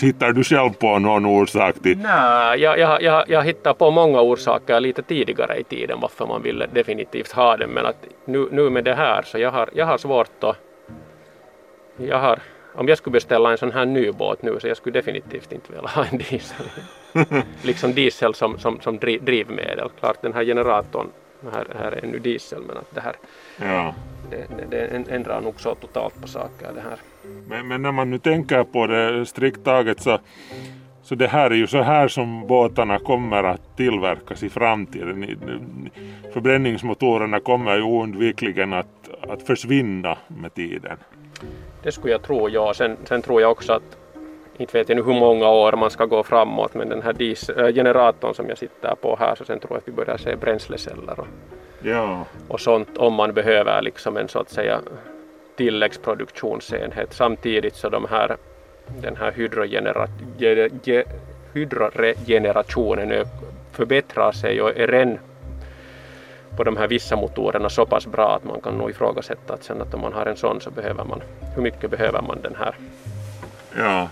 Hittar 0.00 0.32
du 0.32 0.44
själv 0.44 0.70
på 0.70 0.98
någon 0.98 1.26
orsak 1.26 1.74
till? 1.82 1.98
Nej, 1.98 2.60
jag, 2.60 2.78
jag, 2.78 3.02
jag, 3.02 3.24
jag 3.28 3.42
hittar 3.42 3.74
på 3.74 3.90
många 3.90 4.20
orsaker 4.20 4.80
lite 4.80 5.02
tidigare 5.02 5.58
i 5.58 5.64
tiden 5.64 6.00
varför 6.00 6.26
man 6.26 6.42
ville 6.42 6.66
definitivt 6.66 7.32
ha 7.32 7.56
den 7.56 7.70
men 7.70 7.86
att 7.86 8.06
nu, 8.24 8.48
nu 8.52 8.70
med 8.70 8.84
det 8.84 8.94
här 8.94 9.22
så 9.22 9.38
jag 9.38 9.50
har, 9.50 9.70
jag 9.74 9.86
har 9.86 9.98
svårt 9.98 10.44
att 10.44 10.56
jag 11.96 12.18
har, 12.18 12.38
om 12.74 12.88
jag 12.88 12.98
skulle 12.98 13.12
beställa 13.12 13.50
en 13.50 13.58
sån 13.58 13.72
här 13.72 13.86
ny 13.86 14.12
båt 14.12 14.42
nu 14.42 14.60
så 14.60 14.68
jag 14.68 14.76
skulle 14.76 14.98
definitivt 14.98 15.52
inte 15.52 15.72
vilja 15.72 15.88
ha 15.88 16.04
en 16.04 16.18
diesel. 16.18 16.66
liksom 17.62 17.94
diesel 17.94 18.34
som, 18.34 18.58
som, 18.58 18.80
som 18.80 18.98
drivmedel. 18.98 19.88
Klart 20.00 20.22
den 20.22 20.34
här 20.34 20.44
generatorn 20.44 21.06
här, 21.52 21.66
här 21.78 21.92
är 21.92 22.06
nu 22.06 22.18
diesel 22.18 22.62
men 22.62 22.76
att 22.76 22.94
det 22.94 23.00
här 23.00 23.16
ja. 23.56 23.94
Det, 24.30 24.46
det, 24.70 25.12
ändrar 25.14 25.40
nog 25.40 25.60
så 25.60 25.74
totalt 25.74 26.20
på 26.20 26.28
saker 26.28 26.72
det 26.74 26.80
här. 26.80 26.98
Men, 27.48 27.68
men 27.68 27.82
när 27.82 27.92
man 27.92 28.10
nu 28.10 28.18
tänker 28.18 28.64
på 28.64 28.86
det 28.86 29.26
strikt 29.26 29.64
taget 29.64 30.00
så 30.00 30.18
Så 31.02 31.14
det 31.14 31.26
här 31.26 31.50
är 31.50 31.54
ju 31.54 31.66
så 31.66 31.82
här 31.82 32.08
som 32.08 32.46
båtarna 32.46 32.98
kommer 32.98 33.44
att 33.44 33.76
tillverkas 33.76 34.42
i 34.42 34.48
framtiden. 34.48 35.38
Förbränningsmotorerna 36.32 37.40
kommer 37.40 37.76
ju 37.76 37.82
oundvikligen 37.82 38.72
att, 38.72 39.10
att 39.28 39.42
försvinna 39.42 40.18
med 40.28 40.54
tiden. 40.54 40.96
Det 41.82 41.92
skulle 41.92 42.12
jag 42.12 42.22
tro, 42.22 42.48
ja. 42.48 42.74
Sen, 42.74 42.96
sen 43.04 43.22
tror 43.22 43.40
jag 43.40 43.50
också 43.50 43.72
att 43.72 43.98
inte 44.58 44.78
vet 44.78 44.88
jag 44.88 44.96
nu 44.96 45.02
hur 45.02 45.20
många 45.20 45.48
år 45.48 45.72
man 45.72 45.90
ska 45.90 46.06
gå 46.06 46.22
framåt 46.22 46.74
men 46.74 46.88
den 46.88 47.02
här 47.02 47.12
diesel, 47.12 47.74
generatorn 47.74 48.34
som 48.34 48.48
jag 48.48 48.58
sitter 48.58 48.94
på 48.94 49.16
här 49.20 49.34
så 49.34 49.44
sen 49.44 49.60
tror 49.60 49.72
jag 49.72 49.78
att 49.78 49.88
vi 49.88 49.92
börjar 49.92 50.16
se 50.16 50.36
bränsleceller 50.36 51.20
och, 51.20 51.26
ja. 51.82 52.24
och 52.48 52.60
sånt 52.60 52.98
om 52.98 53.14
man 53.14 53.32
behöver 53.34 53.82
liksom 53.82 54.16
en 54.16 54.28
så 54.28 54.38
att 54.38 54.50
säga 54.50 54.80
tilläggsproduktionsenhet 55.56 57.12
samtidigt 57.12 57.76
så 57.76 57.88
de 57.88 58.06
här 58.10 58.36
den 59.02 59.16
här 59.16 59.32
hydrogenera, 59.32 60.08
hydroregenerationen 61.52 63.26
förbättrar 63.72 64.32
sig 64.32 64.62
och 64.62 64.76
är 64.76 64.86
redan 64.86 65.18
på 66.56 66.64
de 66.64 66.76
här 66.76 66.88
vissa 66.88 67.16
motorerna 67.16 67.68
så 67.68 67.86
pass 67.86 68.06
bra 68.06 68.36
att 68.36 68.44
man 68.44 68.60
kan 68.60 68.78
nog 68.78 68.90
ifrågasätta 68.90 69.54
att 69.54 69.64
sen 69.64 69.82
att 69.82 69.94
om 69.94 70.00
man 70.00 70.12
har 70.12 70.26
en 70.26 70.36
sån 70.36 70.60
så 70.60 70.70
behöver 70.70 71.04
man, 71.04 71.22
hur 71.54 71.62
mycket 71.62 71.90
behöver 71.90 72.22
man 72.22 72.40
den 72.42 72.54
här, 72.54 72.74
ja. 73.76 74.08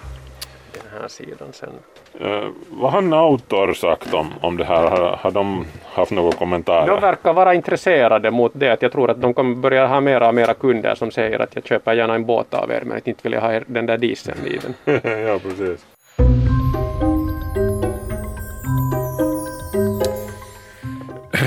den 0.73 1.01
här 1.01 1.09
sidan 1.09 1.53
sen. 1.53 1.73
Uh, 2.21 2.49
vad 2.71 2.93
har 2.93 3.03
Nautor 3.03 3.73
sagt 3.73 4.15
om, 4.15 4.35
om 4.41 4.57
det 4.57 4.65
här? 4.65 4.91
Har, 4.91 5.17
har 5.21 5.31
de 5.31 5.67
haft 5.85 6.11
några 6.11 6.33
kommentarer? 6.33 6.87
De 6.87 7.01
verkar 7.01 7.33
vara 7.33 7.55
intresserade 7.55 8.31
mot 8.31 8.53
det. 8.55 8.73
Att 8.73 8.83
jag 8.83 8.93
tror 8.93 9.11
att 9.11 9.21
de 9.21 9.35
kommer 9.35 9.55
börja 9.55 9.87
ha 9.87 10.01
mera 10.01 10.29
och 10.29 10.35
mera 10.35 10.55
kunder 10.55 10.95
som 10.95 11.11
säger 11.11 11.39
att 11.39 11.55
jag 11.55 11.67
köper 11.67 11.95
gärna 11.95 12.15
en 12.15 12.27
båt 12.27 12.55
av 12.55 12.71
er 12.71 12.83
men 12.85 13.01
inte 13.05 13.21
vill 13.23 13.33
jag 13.33 13.41
ha 13.41 13.61
den 13.67 13.87
där 13.87 13.99
dieseln 13.99 14.47
i 14.47 14.59
den. 14.59 14.75
ja, 15.27 15.39
precis. 15.39 15.87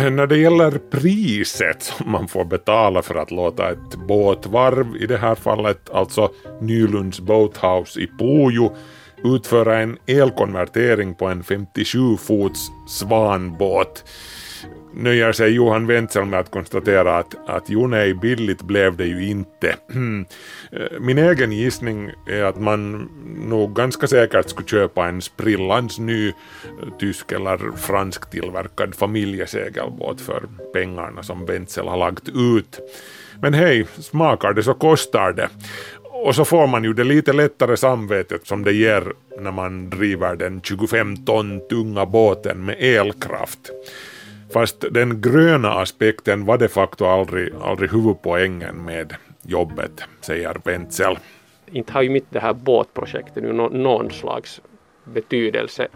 När 0.11 0.27
det 0.27 0.37
gäller 0.37 0.71
priset 0.71 1.83
som 1.83 2.11
man 2.11 2.27
får 2.27 2.45
betala 2.45 3.01
för 3.01 3.15
att 3.15 3.31
låta 3.31 3.71
ett 3.71 3.95
båtvarv, 4.07 4.95
i 4.95 5.05
det 5.05 5.17
här 5.17 5.35
fallet 5.35 5.89
alltså 5.89 6.29
Nylunds 6.59 7.19
Boathouse 7.19 7.99
i 7.99 8.07
Pujo, 8.19 8.71
utföra 9.23 9.79
en 9.79 9.97
elkonvertering 10.07 11.15
på 11.15 11.27
en 11.27 11.43
57 11.43 12.17
fots 12.17 12.71
svanbåt 12.87 14.03
nöjer 14.93 15.31
sig 15.31 15.51
Johan 15.51 15.87
Wenzel 15.87 16.25
med 16.25 16.39
att 16.39 16.51
konstatera 16.51 17.17
att, 17.17 17.49
att 17.49 17.63
jo 17.67 17.87
nej, 17.87 18.13
billigt 18.13 18.61
blev 18.61 18.97
det 18.97 19.05
ju 19.05 19.27
inte. 19.27 19.75
Min 20.99 21.17
egen 21.17 21.51
gissning 21.51 22.11
är 22.27 22.43
att 22.43 22.59
man 22.59 23.09
nog 23.49 23.75
ganska 23.75 24.07
säkert 24.07 24.49
skulle 24.49 24.67
köpa 24.67 25.07
en 25.07 25.21
sprillans 25.21 25.99
ny 25.99 26.33
tysk 26.99 27.31
eller 27.31 27.77
fransk 27.77 28.29
tillverkad 28.29 28.95
familjesegelbåt 28.95 30.21
för 30.21 30.43
pengarna 30.73 31.23
som 31.23 31.45
Wenzel 31.45 31.87
har 31.87 31.97
lagt 31.97 32.29
ut. 32.29 32.79
Men 33.41 33.53
hej, 33.53 33.87
smakar 33.99 34.53
det 34.53 34.63
så 34.63 34.73
kostar 34.73 35.33
det. 35.33 35.49
Och 36.23 36.35
så 36.35 36.45
får 36.45 36.67
man 36.67 36.83
ju 36.83 36.93
det 36.93 37.03
lite 37.03 37.33
lättare 37.33 37.77
samvetet 37.77 38.47
som 38.47 38.63
det 38.63 38.71
ger 38.71 39.13
när 39.39 39.51
man 39.51 39.89
driver 39.89 40.35
den 40.35 40.61
25 40.61 41.25
ton 41.25 41.67
tunga 41.69 42.05
båten 42.05 42.65
med 42.65 42.75
elkraft. 42.79 43.59
Fast 44.53 44.85
den 44.91 45.21
gröna 45.21 45.71
aspekten 45.71 46.45
var 46.45 46.57
de 46.57 46.67
facto 46.67 47.05
aldrig, 47.05 47.53
aldrig 47.61 47.91
huvudpoängen 47.91 48.85
med 48.85 49.15
jobbet, 49.41 50.03
säger 50.21 50.57
Wenzel. 50.63 51.17
Inte 51.71 51.93
har 51.93 52.01
ju 52.01 52.09
mitt 52.09 52.27
det 52.29 52.39
här 52.39 52.53
båtprojektet 52.53 53.43
nu 53.43 53.53
någon 53.53 54.11
slags 54.11 54.61
betydelse 55.03 55.87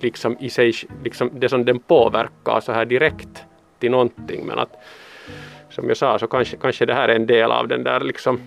liksom 0.00 0.36
i 0.40 0.50
sig, 0.50 0.72
liksom 1.04 1.30
det 1.34 1.48
som 1.48 1.64
den 1.64 1.78
påverkar 1.78 2.60
så 2.60 2.72
här 2.72 2.84
direkt 2.84 3.42
till 3.78 3.90
någonting 3.90 4.46
men 4.46 4.58
att 4.58 4.72
som 5.70 5.88
jag 5.88 5.96
sa 5.96 6.18
så 6.18 6.26
kanske, 6.26 6.56
kanske 6.56 6.86
det 6.86 6.94
här 6.94 7.08
är 7.08 7.16
en 7.16 7.26
del 7.26 7.50
av 7.50 7.68
den 7.68 7.84
där 7.84 8.00
liksom 8.00 8.40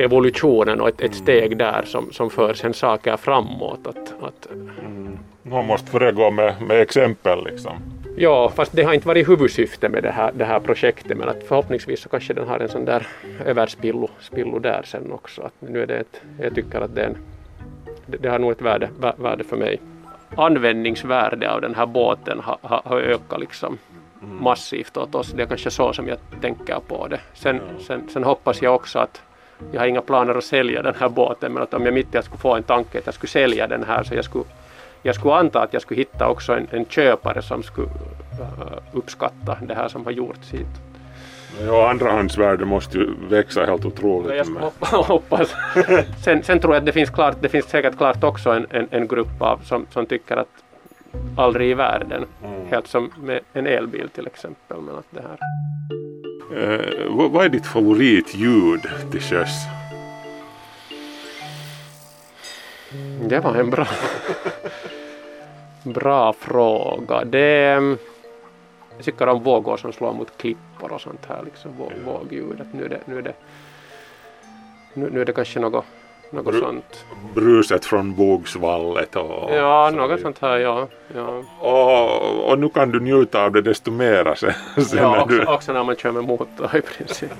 evolutionen 0.00 0.80
och 0.80 0.88
ett, 0.88 1.00
ett 1.00 1.14
steg 1.14 1.56
där 1.56 1.82
som, 1.86 2.12
som 2.12 2.30
för 2.30 2.54
sen 2.54 2.74
saker 2.74 3.16
framåt. 3.16 3.86
Att, 3.86 4.14
att, 4.22 4.48
mm. 4.80 5.18
Man 5.42 5.66
måste 5.66 5.90
föregå 5.90 6.30
med, 6.30 6.54
med 6.62 6.80
exempel 6.80 7.44
liksom. 7.44 7.72
Ja, 8.16 8.52
fast 8.56 8.72
det 8.72 8.82
har 8.82 8.94
inte 8.94 9.08
varit 9.08 9.28
huvudsyfte 9.28 9.88
med 9.88 10.02
det 10.02 10.10
här, 10.10 10.32
det 10.34 10.44
här 10.44 10.60
projektet 10.60 11.18
men 11.18 11.28
att 11.28 11.44
förhoppningsvis 11.48 12.00
så 12.00 12.08
kanske 12.08 12.34
den 12.34 12.48
har 12.48 12.58
en 12.58 12.68
sån 12.68 12.84
där 12.84 13.06
överspillo 13.44 14.08
spillo 14.20 14.58
där 14.58 14.82
sen 14.84 15.12
också. 15.12 15.42
Att 15.42 15.52
nu 15.58 15.82
är 15.82 15.86
det 15.86 15.96
ett, 15.96 16.20
jag 16.40 16.54
tycker 16.54 16.80
att 16.80 16.94
det, 16.94 17.04
en, 17.04 17.16
det, 18.06 18.16
det 18.16 18.28
har 18.28 18.38
nog 18.38 18.50
ett 18.52 18.62
värde, 18.62 18.88
värde 19.16 19.44
för 19.44 19.56
mig. 19.56 19.80
Användningsvärde 20.36 21.52
av 21.52 21.60
den 21.60 21.74
här 21.74 21.86
båten 21.86 22.40
har, 22.40 22.58
har, 22.62 22.82
har 22.84 23.00
ökat 23.00 23.40
liksom 23.40 23.78
mm. 24.22 24.42
massivt 24.42 24.96
åt 24.96 25.14
oss. 25.14 25.32
Det 25.32 25.42
är 25.42 25.46
kanske 25.46 25.70
så 25.70 25.92
som 25.92 26.08
jag 26.08 26.18
tänker 26.40 26.80
på 26.88 27.06
det. 27.08 27.20
Sen, 27.34 27.60
sen, 27.86 28.08
sen 28.08 28.24
hoppas 28.24 28.62
jag 28.62 28.74
också 28.74 28.98
att 28.98 29.22
jag 29.72 29.80
har 29.80 29.86
inga 29.86 30.00
planer 30.00 30.34
att 30.34 30.44
sälja 30.44 30.82
den 30.82 30.94
här 31.00 31.08
båten 31.08 31.52
men 31.52 31.62
att 31.62 31.74
om 31.74 31.84
jag 31.84 31.94
mitt 31.94 32.14
i 32.14 32.18
att 32.18 32.24
skulle 32.24 32.40
få 32.40 32.54
en 32.54 32.62
tanke 32.62 32.98
att 32.98 33.06
jag 33.06 33.14
skulle 33.14 33.30
sälja 33.30 33.66
den 33.66 33.84
här 33.84 34.02
så 34.02 34.14
jag 34.14 34.24
skulle 34.24 34.44
jag 35.02 35.14
skulle 35.14 35.34
anta 35.34 35.62
att 35.62 35.72
jag 35.72 35.82
skulle 35.82 36.00
hitta 36.00 36.28
också 36.28 36.52
en, 36.52 36.66
en 36.70 36.86
köpare 36.86 37.42
som 37.42 37.62
skulle 37.62 37.86
uh, 37.86 38.78
uppskatta 38.92 39.58
det 39.62 39.74
här 39.74 39.88
som 39.88 40.04
har 40.04 40.12
gjorts 40.12 40.52
hit. 40.52 40.66
Ja, 41.66 41.90
andrahandsvärde 41.90 42.64
måste 42.64 42.98
ju 42.98 43.10
växa 43.28 43.66
helt 43.66 43.84
otroligt. 43.84 44.36
Jag 44.36 44.46
hoppas. 44.80 45.54
sen, 46.24 46.42
sen 46.42 46.60
tror 46.60 46.74
jag 46.74 46.80
att 46.80 46.86
det 46.86 46.92
finns, 46.92 47.10
klart, 47.10 47.36
det 47.40 47.48
finns 47.48 47.64
säkert 47.64 47.96
klart 47.96 48.24
också 48.24 48.50
en, 48.50 48.66
en, 48.70 48.88
en 48.90 49.08
grupp 49.08 49.42
av 49.42 49.58
som, 49.64 49.86
som 49.90 50.06
tycker 50.06 50.36
att 50.36 50.48
aldrig 51.36 51.70
i 51.70 51.74
världen, 51.74 52.24
mm. 52.44 52.66
helt 52.70 52.86
som 52.86 53.12
med 53.22 53.40
en 53.52 53.66
elbil 53.66 54.08
till 54.08 54.26
exempel. 54.26 54.80
Men 54.80 54.94
att 54.94 55.04
det 55.10 55.20
här. 55.20 55.38
Uh, 56.52 57.28
vad 57.30 57.44
är 57.44 57.48
ditt 57.48 57.66
favoritljud 57.66 58.80
till 59.10 59.20
sjöss? 59.20 59.66
Det 63.28 63.40
var 63.40 63.54
en 63.54 63.70
bra, 63.70 63.86
bra 65.82 66.32
fråga. 66.32 67.24
Det, 67.24 67.96
jag 68.96 69.04
tycker 69.04 69.26
om 69.26 69.42
vågor 69.42 69.76
som 69.76 69.92
slår 69.92 70.12
mot 70.12 70.36
klippor 70.36 70.92
och 70.92 71.00
sånt 71.00 71.26
här, 71.28 71.42
liksom 71.44 71.76
våg, 71.76 71.92
vågljudet. 72.04 72.66
Nu 72.72 72.84
är 72.84 72.88
det, 72.88 73.00
nu 73.04 73.18
är 73.18 73.22
det, 73.22 73.34
nu, 74.94 75.10
nu 75.10 75.20
är 75.20 75.24
det 75.24 75.32
kanske 75.32 75.60
något, 75.60 75.84
något 76.30 76.44
Bru, 76.44 76.60
sånt. 76.60 77.04
Bruset 77.34 77.84
från 77.84 78.14
vågsvallet 78.14 79.16
och... 79.16 79.50
Ja, 79.54 79.90
något 79.94 80.20
sånt 80.20 80.38
här, 80.38 80.56
ja. 80.56 80.88
ja. 81.14 81.42
Och, 81.58 82.50
och 82.50 82.58
nu 82.58 82.68
kan 82.68 82.90
du 82.90 83.00
njuta 83.00 83.44
av 83.44 83.52
det 83.52 83.62
desto 83.62 83.90
mera 83.90 84.36
sen. 84.36 84.52
sen 84.76 84.98
ja, 84.98 85.10
när 85.10 85.22
också, 85.22 85.36
du... 85.36 85.46
också 85.46 85.72
när 85.72 85.84
man 85.84 85.96
kör 85.96 86.12
med 86.12 86.24
motor 86.24 86.76
i 86.76 86.80
princip. 86.80 87.30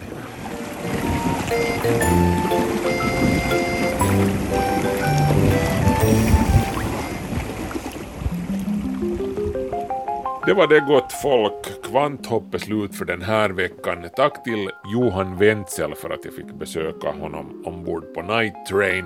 Det 10.47 10.55
var 10.55 10.67
det 10.67 10.81
gott 10.81 11.13
folk. 11.23 11.80
Kvanthopp 11.91 12.55
är 12.55 12.59
slut 12.59 12.95
för 12.95 13.05
den 13.05 13.23
här 13.23 13.51
veckan. 13.51 14.09
Tack 14.17 14.45
till 14.45 14.71
Johan 14.93 15.37
Wenzel 15.37 15.95
för 15.95 16.11
att 16.11 16.25
jag 16.25 16.35
fick 16.35 16.53
besöka 16.55 17.11
honom 17.11 17.63
ombord 17.67 18.15
på 18.15 18.23
Night 18.23 18.67
Train. 18.69 19.05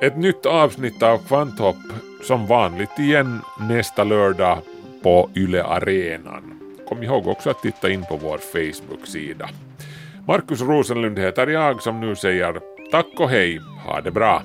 Ett 0.00 0.16
nytt 0.16 0.46
avsnitt 0.46 1.02
av 1.02 1.18
Kvanthopp 1.18 1.76
som 2.22 2.46
vanligt 2.46 2.98
igen 2.98 3.40
nästa 3.60 4.04
lördag 4.04 4.58
på 5.02 5.30
Yle 5.36 5.64
Arenan. 5.64 6.60
Kom 6.88 7.02
ihåg 7.02 7.26
också 7.26 7.50
att 7.50 7.62
titta 7.62 7.90
in 7.90 8.04
på 8.04 8.16
vår 8.16 8.38
Facebook-sida. 8.38 9.48
Markus 10.26 10.60
Rosenlund 10.60 11.18
heter 11.18 11.46
jag 11.46 11.82
som 11.82 12.00
nu 12.00 12.16
säger 12.16 12.60
tack 12.90 13.20
och 13.20 13.30
hej, 13.30 13.60
ha 13.86 14.00
det 14.00 14.10
bra. 14.10 14.42